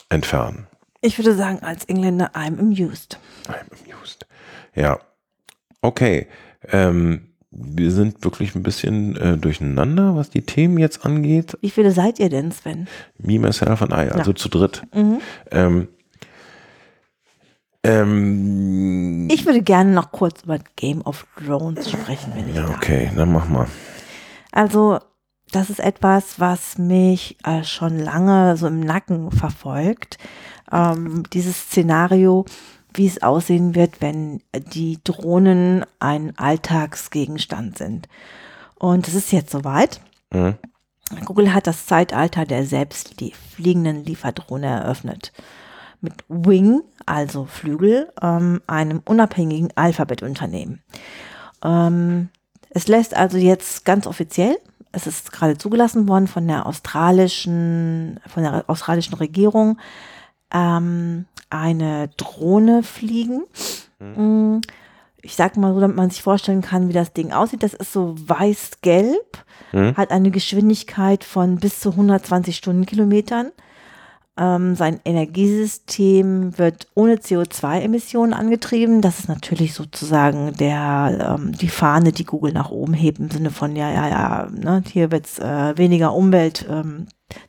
[0.09, 0.67] entfernen.
[1.01, 3.19] Ich würde sagen, als Engländer, I'm amused.
[3.47, 4.25] I'm amused.
[4.75, 4.99] Ja.
[5.81, 6.27] Okay.
[6.71, 11.57] Ähm, wir sind wirklich ein bisschen äh, durcheinander, was die Themen jetzt angeht.
[11.61, 12.87] Wie viele seid ihr denn, Sven?
[13.17, 14.35] Me, myself and I, also ja.
[14.35, 14.83] zu dritt.
[14.93, 15.21] Mhm.
[15.51, 15.87] Ähm,
[17.83, 23.11] ähm, ich würde gerne noch kurz über Game of Thrones sprechen, wenn ich Ja, okay,
[23.15, 23.67] dann mach mal.
[24.51, 24.99] Also,
[25.51, 30.17] das ist etwas, was mich äh, schon lange so im Nacken verfolgt.
[30.71, 32.45] Ähm, dieses Szenario,
[32.93, 38.07] wie es aussehen wird, wenn die Drohnen ein Alltagsgegenstand sind.
[38.75, 40.01] Und es ist jetzt soweit.
[40.31, 40.55] Mhm.
[41.25, 43.15] Google hat das Zeitalter der selbst
[43.55, 45.31] fliegenden Lieferdrohne eröffnet.
[46.01, 50.81] Mit Wing, also Flügel, ähm, einem unabhängigen Alphabet-Unternehmen.
[51.63, 52.29] Ähm,
[52.71, 54.57] es lässt also jetzt ganz offiziell,
[54.91, 59.79] es ist gerade zugelassen worden von der australischen, von der australischen Regierung,
[60.53, 63.43] ähm, eine Drohne fliegen.
[63.99, 64.61] Mhm.
[65.21, 67.63] Ich sag mal so, damit man sich vorstellen kann, wie das Ding aussieht.
[67.63, 69.95] Das ist so weiß-gelb, mhm.
[69.95, 73.51] hat eine Geschwindigkeit von bis zu 120 Stundenkilometern.
[74.35, 79.01] Ähm, sein Energiesystem wird ohne CO2-Emissionen angetrieben.
[79.01, 83.51] Das ist natürlich sozusagen der, ähm, die Fahne, die Google nach oben hebt, im Sinne
[83.51, 87.05] von, ja, ja, ja, ne, hier wird äh, weniger Umwelt ähm,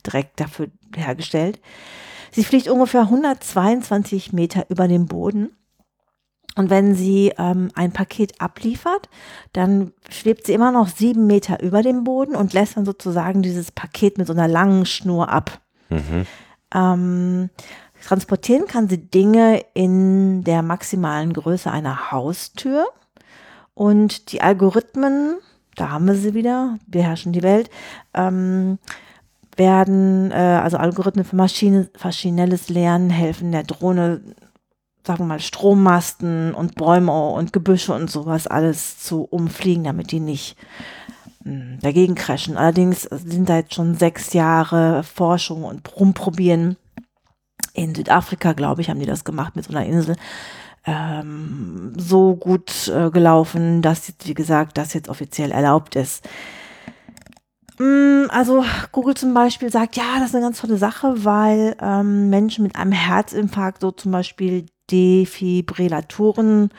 [0.07, 1.59] direkt dafür hergestellt.
[2.35, 5.57] Sie fliegt ungefähr 122 Meter über dem Boden.
[6.57, 9.09] Und wenn sie ähm, ein Paket abliefert,
[9.53, 13.71] dann schwebt sie immer noch sieben Meter über dem Boden und lässt dann sozusagen dieses
[13.71, 15.61] Paket mit so einer langen Schnur ab.
[15.91, 16.27] Mhm.
[16.75, 17.51] Ähm,
[18.05, 22.87] transportieren kann sie Dinge in der maximalen Größe einer Haustür.
[23.75, 25.37] Und die Algorithmen,
[25.77, 27.71] da haben wir sie wieder, beherrschen die Welt,
[28.13, 28.79] ähm,
[29.57, 34.21] werden, äh, also Algorithmen für Maschine, maschinelles Lernen helfen der Drohne,
[35.07, 40.21] sagen wir mal, Strommasten und Bäume und Gebüsche und sowas alles zu umfliegen, damit die
[40.21, 40.57] nicht
[41.43, 42.57] hm, dagegen crashen.
[42.57, 46.77] Allerdings sind da jetzt schon sechs Jahre Forschung und Rumprobieren.
[47.75, 50.17] In Südafrika, glaube ich, haben die das gemacht mit so einer Insel.
[50.87, 56.29] Ähm, so gut äh, gelaufen, dass wie gesagt, das jetzt offiziell erlaubt ist.
[57.79, 62.31] Mm, also Google zum Beispiel sagt, ja, das ist eine ganz tolle Sache, weil ähm,
[62.31, 66.71] Menschen mit einem Herzinfarkt so zum Beispiel Defibrillatoren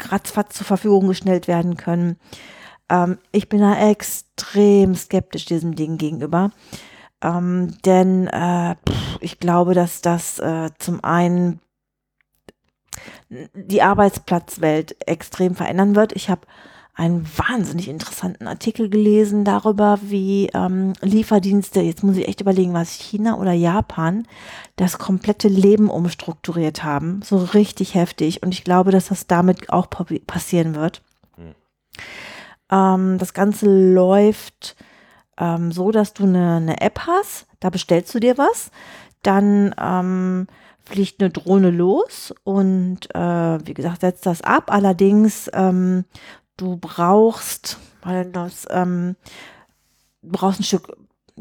[0.00, 2.16] ratzfatz zur Verfügung gestellt werden können.
[2.88, 6.50] Ähm, ich bin da extrem skeptisch diesem Ding gegenüber.
[7.22, 11.60] Ähm, denn äh, pff, ich glaube, dass das äh, zum einen
[13.28, 16.12] die Arbeitsplatzwelt extrem verändern wird.
[16.12, 16.42] Ich habe
[16.94, 22.92] einen wahnsinnig interessanten Artikel gelesen darüber, wie ähm, Lieferdienste, jetzt muss ich echt überlegen, was
[22.92, 24.28] China oder Japan,
[24.76, 27.20] das komplette Leben umstrukturiert haben.
[27.22, 28.44] So richtig heftig.
[28.44, 29.88] Und ich glaube, dass das damit auch
[30.26, 31.02] passieren wird.
[31.36, 31.54] Mhm.
[32.70, 34.76] Ähm, das Ganze läuft
[35.36, 38.70] ähm, so, dass du eine, eine App hast, da bestellst du dir was,
[39.22, 40.46] dann ähm,
[40.84, 44.64] fliegt eine Drohne los und äh, wie gesagt, setzt das ab.
[44.72, 46.04] Allerdings ähm,
[46.56, 49.16] du brauchst, weil das, ähm,
[50.22, 50.96] du brauchst ein Stück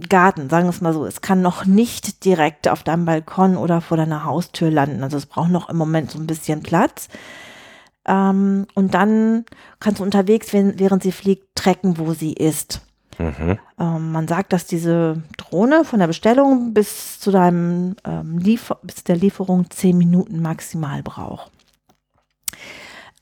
[0.09, 1.05] Garten, sagen wir es mal so.
[1.05, 5.03] Es kann noch nicht direkt auf deinem Balkon oder vor deiner Haustür landen.
[5.03, 7.09] Also es braucht noch im Moment so ein bisschen Platz.
[8.05, 9.45] Ähm, und dann
[9.80, 12.82] kannst du unterwegs, während sie fliegt, trecken, wo sie ist.
[13.20, 13.59] Mhm.
[13.80, 19.03] Ähm, man sagt, dass diese Drohne von der Bestellung bis zu deinem ähm, Liefer bis
[19.03, 21.51] der Lieferung zehn Minuten maximal braucht.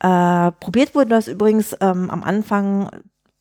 [0.01, 2.89] Äh, probiert wurde das übrigens ähm, am Anfang,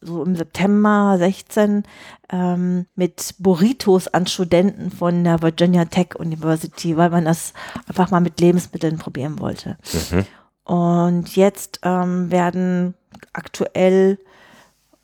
[0.03, 1.85] so im September 16,
[2.31, 7.55] ähm, mit Burritos an Studenten von der Virginia Tech University, weil man das
[7.89, 9.79] einfach mal mit Lebensmitteln probieren wollte.
[10.11, 10.27] Mhm.
[10.65, 12.95] Und jetzt ähm, werden
[13.33, 14.19] aktuell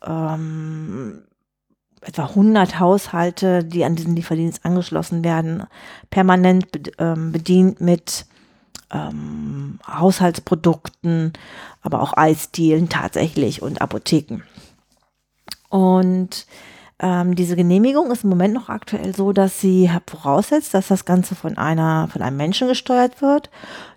[0.05, 1.23] ähm,
[2.01, 5.63] etwa 100 Haushalte, die an diesen Lieferdienst angeschlossen werden,
[6.11, 6.67] permanent
[6.99, 8.27] ähm, bedient mit
[8.91, 11.33] ähm, Haushaltsprodukten,
[11.81, 14.41] aber auch Eisdielen tatsächlich und Apotheken.
[15.69, 16.45] Und
[16.99, 21.35] ähm, diese Genehmigung ist im Moment noch aktuell so, dass sie voraussetzt, dass das Ganze
[21.35, 23.51] von einer, von einem Menschen gesteuert wird,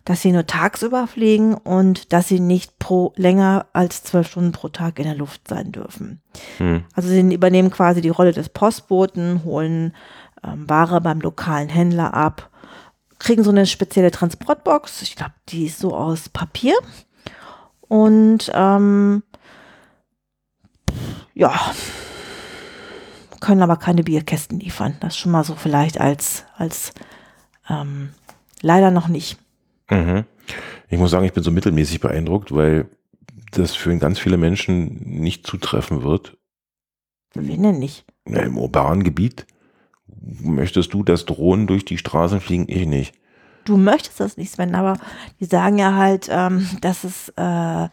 [0.04, 4.68] dass sie nur tagsüber fliegen und dass sie nicht pro länger als zwölf Stunden pro
[4.68, 6.20] Tag in der Luft sein dürfen.
[6.58, 6.84] Hm.
[6.94, 9.94] Also sie übernehmen quasi die Rolle des Postboten, holen
[10.44, 12.50] ähm, Ware beim lokalen Händler ab
[13.20, 15.02] kriegen so eine spezielle Transportbox.
[15.02, 16.74] Ich glaube, die ist so aus Papier.
[17.80, 19.22] und ähm,
[21.34, 21.72] ja,
[23.40, 24.96] können aber keine Bierkästen liefern.
[25.00, 26.92] Das schon mal so vielleicht als, als
[27.68, 28.10] ähm,
[28.60, 29.38] leider noch nicht.
[29.90, 30.24] Mhm.
[30.88, 32.88] Ich muss sagen, ich bin so mittelmäßig beeindruckt, weil
[33.52, 36.36] das für ganz viele Menschen nicht zutreffen wird.
[37.34, 38.04] Wen denn nicht?
[38.28, 39.46] Ja, Im urbanen Gebiet
[40.42, 42.66] möchtest du, dass Drohnen durch die Straßen fliegen?
[42.68, 43.14] Ich nicht.
[43.64, 44.94] Du möchtest das nicht, Sven, aber
[45.38, 47.88] die sagen ja halt, ähm, dass es äh,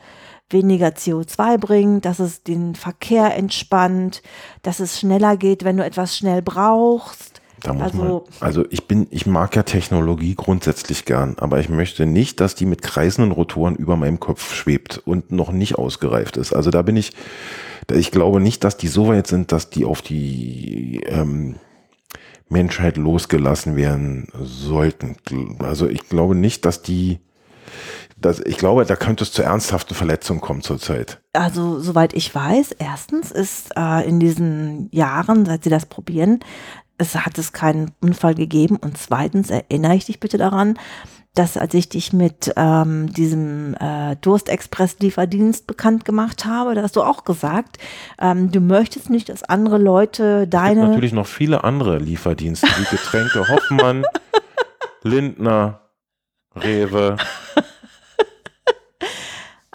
[0.49, 4.21] weniger CO2 bringt, dass es den Verkehr entspannt,
[4.61, 7.41] dass es schneller geht, wenn du etwas schnell brauchst.
[7.63, 11.69] Da muss Also- man, also ich bin, ich mag ja Technologie grundsätzlich gern, aber ich
[11.69, 16.37] möchte nicht, dass die mit kreisenden Rotoren über meinem Kopf schwebt und noch nicht ausgereift
[16.37, 16.53] ist.
[16.53, 17.11] Also da bin ich,
[17.91, 21.55] ich glaube nicht, dass die so weit sind, dass die auf die ähm,
[22.49, 25.17] Menschheit losgelassen werden sollten.
[25.59, 27.19] Also ich glaube nicht, dass die,
[28.17, 31.21] dass, ich glaube, da könnte es zu ernsthaften Verletzungen kommen zurzeit.
[31.33, 36.39] Also, soweit ich weiß, erstens ist äh, in diesen Jahren, seit sie das probieren,
[36.97, 38.77] es hat es keinen Unfall gegeben.
[38.77, 40.79] Und zweitens erinnere ich dich bitte daran,
[41.37, 47.03] dass als ich dich mit ähm, diesem äh, Durstexpress-Lieferdienst bekannt gemacht habe, da hast du
[47.03, 47.77] auch gesagt,
[48.19, 52.95] ähm, du möchtest nicht, dass andere Leute Es deine natürlich noch viele andere Lieferdienste, wie
[52.95, 54.03] Getränke Hoffmann,
[55.03, 55.81] Lindner,
[56.55, 57.17] Rewe.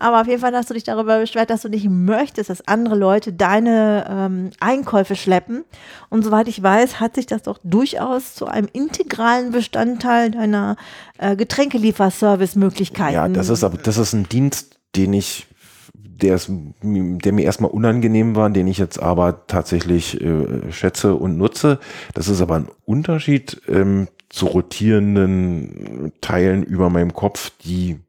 [0.03, 2.97] Aber auf jeden Fall hast du dich darüber beschwert, dass du nicht möchtest, dass andere
[2.97, 5.65] Leute deine ähm, Einkäufe schleppen.
[6.11, 10.75] Und soweit ich weiß, hat sich das doch durchaus zu einem integralen Bestandteil deiner
[11.19, 13.15] äh, Getränkelieferservice-Möglichkeiten.
[13.15, 15.47] Ja, das ist aber, das ist ein Dienst, den ich,
[15.95, 21.39] der, ist, der mir erstmal unangenehm war, den ich jetzt aber tatsächlich äh, schätze und
[21.39, 21.79] nutze.
[22.15, 28.01] Das ist aber ein Unterschied ähm, zu rotierenden Teilen über meinem Kopf, die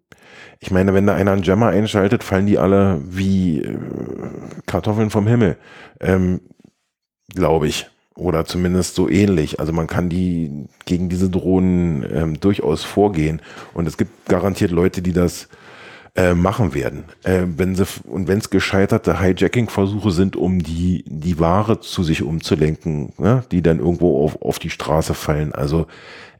[0.59, 3.77] ich meine, wenn da einer einen Jammer einschaltet, fallen die alle wie äh,
[4.65, 5.57] Kartoffeln vom Himmel.
[5.99, 6.41] Ähm,
[7.33, 7.87] Glaube ich.
[8.15, 9.59] Oder zumindest so ähnlich.
[9.59, 13.41] Also man kann die gegen diese Drohnen ähm, durchaus vorgehen.
[13.73, 15.49] Und es gibt garantiert Leute, die das
[16.15, 17.05] äh, machen werden.
[17.23, 22.21] Äh, wenn sie, und wenn es gescheiterte Hijacking-Versuche sind, um die, die Ware zu sich
[22.21, 25.53] umzulenken, ne, die dann irgendwo auf, auf die Straße fallen.
[25.53, 25.87] Also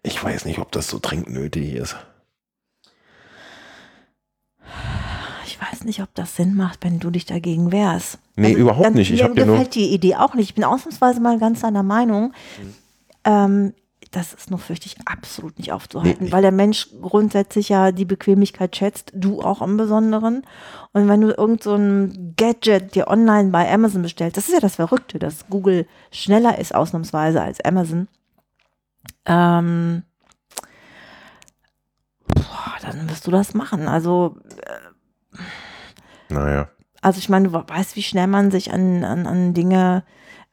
[0.03, 1.95] ich weiß nicht, ob das so dringend nötig ist.
[5.45, 8.17] Ich weiß nicht, ob das Sinn macht, wenn du dich dagegen wehrst.
[8.35, 9.11] Nee, überhaupt ganz- nicht.
[9.11, 10.49] Ich mir dir nur- gefällt die Idee auch nicht.
[10.49, 12.33] Ich bin ausnahmsweise mal ganz deiner Meinung.
[13.23, 13.73] Ähm,
[14.11, 18.05] das ist nur fürchte ich absolut nicht aufzuhalten, Nee, weil der Mensch grundsätzlich ja die
[18.05, 20.43] Bequemlichkeit schätzt, du auch im Besonderen.
[20.91, 24.59] Und wenn du irgend so ein Gadget dir online bei Amazon bestellst, das ist ja
[24.59, 28.07] das Verrückte, dass Google schneller ist ausnahmsweise als Amazon.
[29.25, 30.03] Ähm,
[32.27, 33.87] boah, dann wirst du das machen.
[33.87, 34.35] Also
[36.33, 36.69] Naja.
[37.01, 40.03] also ich meine, du weißt, wie schnell man sich an, an, an Dinge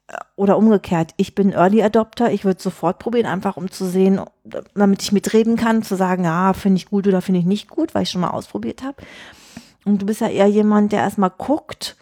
[0.08, 1.14] äh, oder umgekehrt.
[1.16, 4.20] Ich bin Early Adopter, ich würde sofort probieren, einfach um zu sehen,
[4.74, 7.94] damit ich mitreden kann, zu sagen, ja, finde ich gut oder finde ich nicht gut,
[7.94, 8.96] weil ich schon mal ausprobiert habe.
[9.84, 11.96] Und du bist ja eher jemand, der erstmal guckt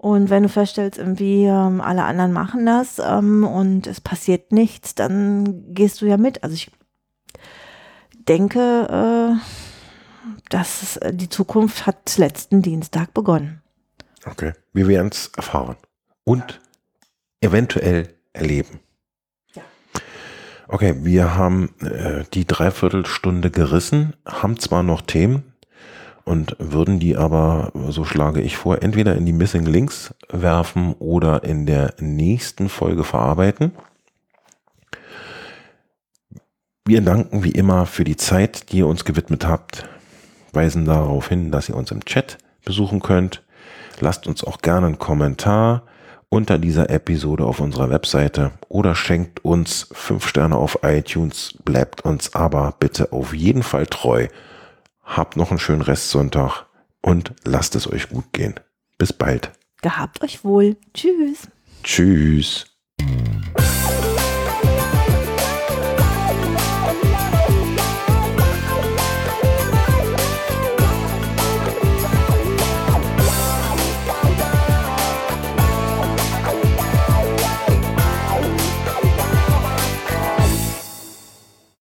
[0.00, 4.94] und wenn du feststellst, irgendwie ähm, alle anderen machen das ähm, und es passiert nichts,
[4.94, 6.42] dann gehst du ja mit.
[6.42, 6.70] Also ich
[8.26, 9.69] denke, äh,
[10.48, 13.62] dass es, äh, die Zukunft hat letzten Dienstag begonnen.
[14.24, 14.52] Okay.
[14.72, 15.76] Wir werden es erfahren.
[16.24, 16.60] Und
[17.40, 18.80] eventuell erleben.
[19.54, 19.62] Ja.
[20.68, 25.54] Okay, wir haben äh, die Dreiviertelstunde gerissen, haben zwar noch Themen
[26.24, 31.42] und würden die aber, so schlage ich vor, entweder in die Missing Links werfen oder
[31.42, 33.72] in der nächsten Folge verarbeiten.
[36.86, 39.88] Wir danken wie immer für die Zeit, die ihr uns gewidmet habt,
[40.52, 43.42] weisen darauf hin, dass ihr uns im Chat besuchen könnt.
[44.00, 45.82] Lasst uns auch gerne einen Kommentar
[46.28, 52.34] unter dieser Episode auf unserer Webseite oder schenkt uns fünf Sterne auf iTunes, bleibt uns
[52.34, 54.28] aber bitte auf jeden Fall treu.
[55.04, 56.66] Habt noch einen schönen Restsonntag
[57.02, 58.54] und lasst es euch gut gehen.
[58.96, 59.50] Bis bald.
[59.82, 60.76] Gehabt euch wohl.
[60.94, 61.48] Tschüss.
[61.82, 62.66] Tschüss.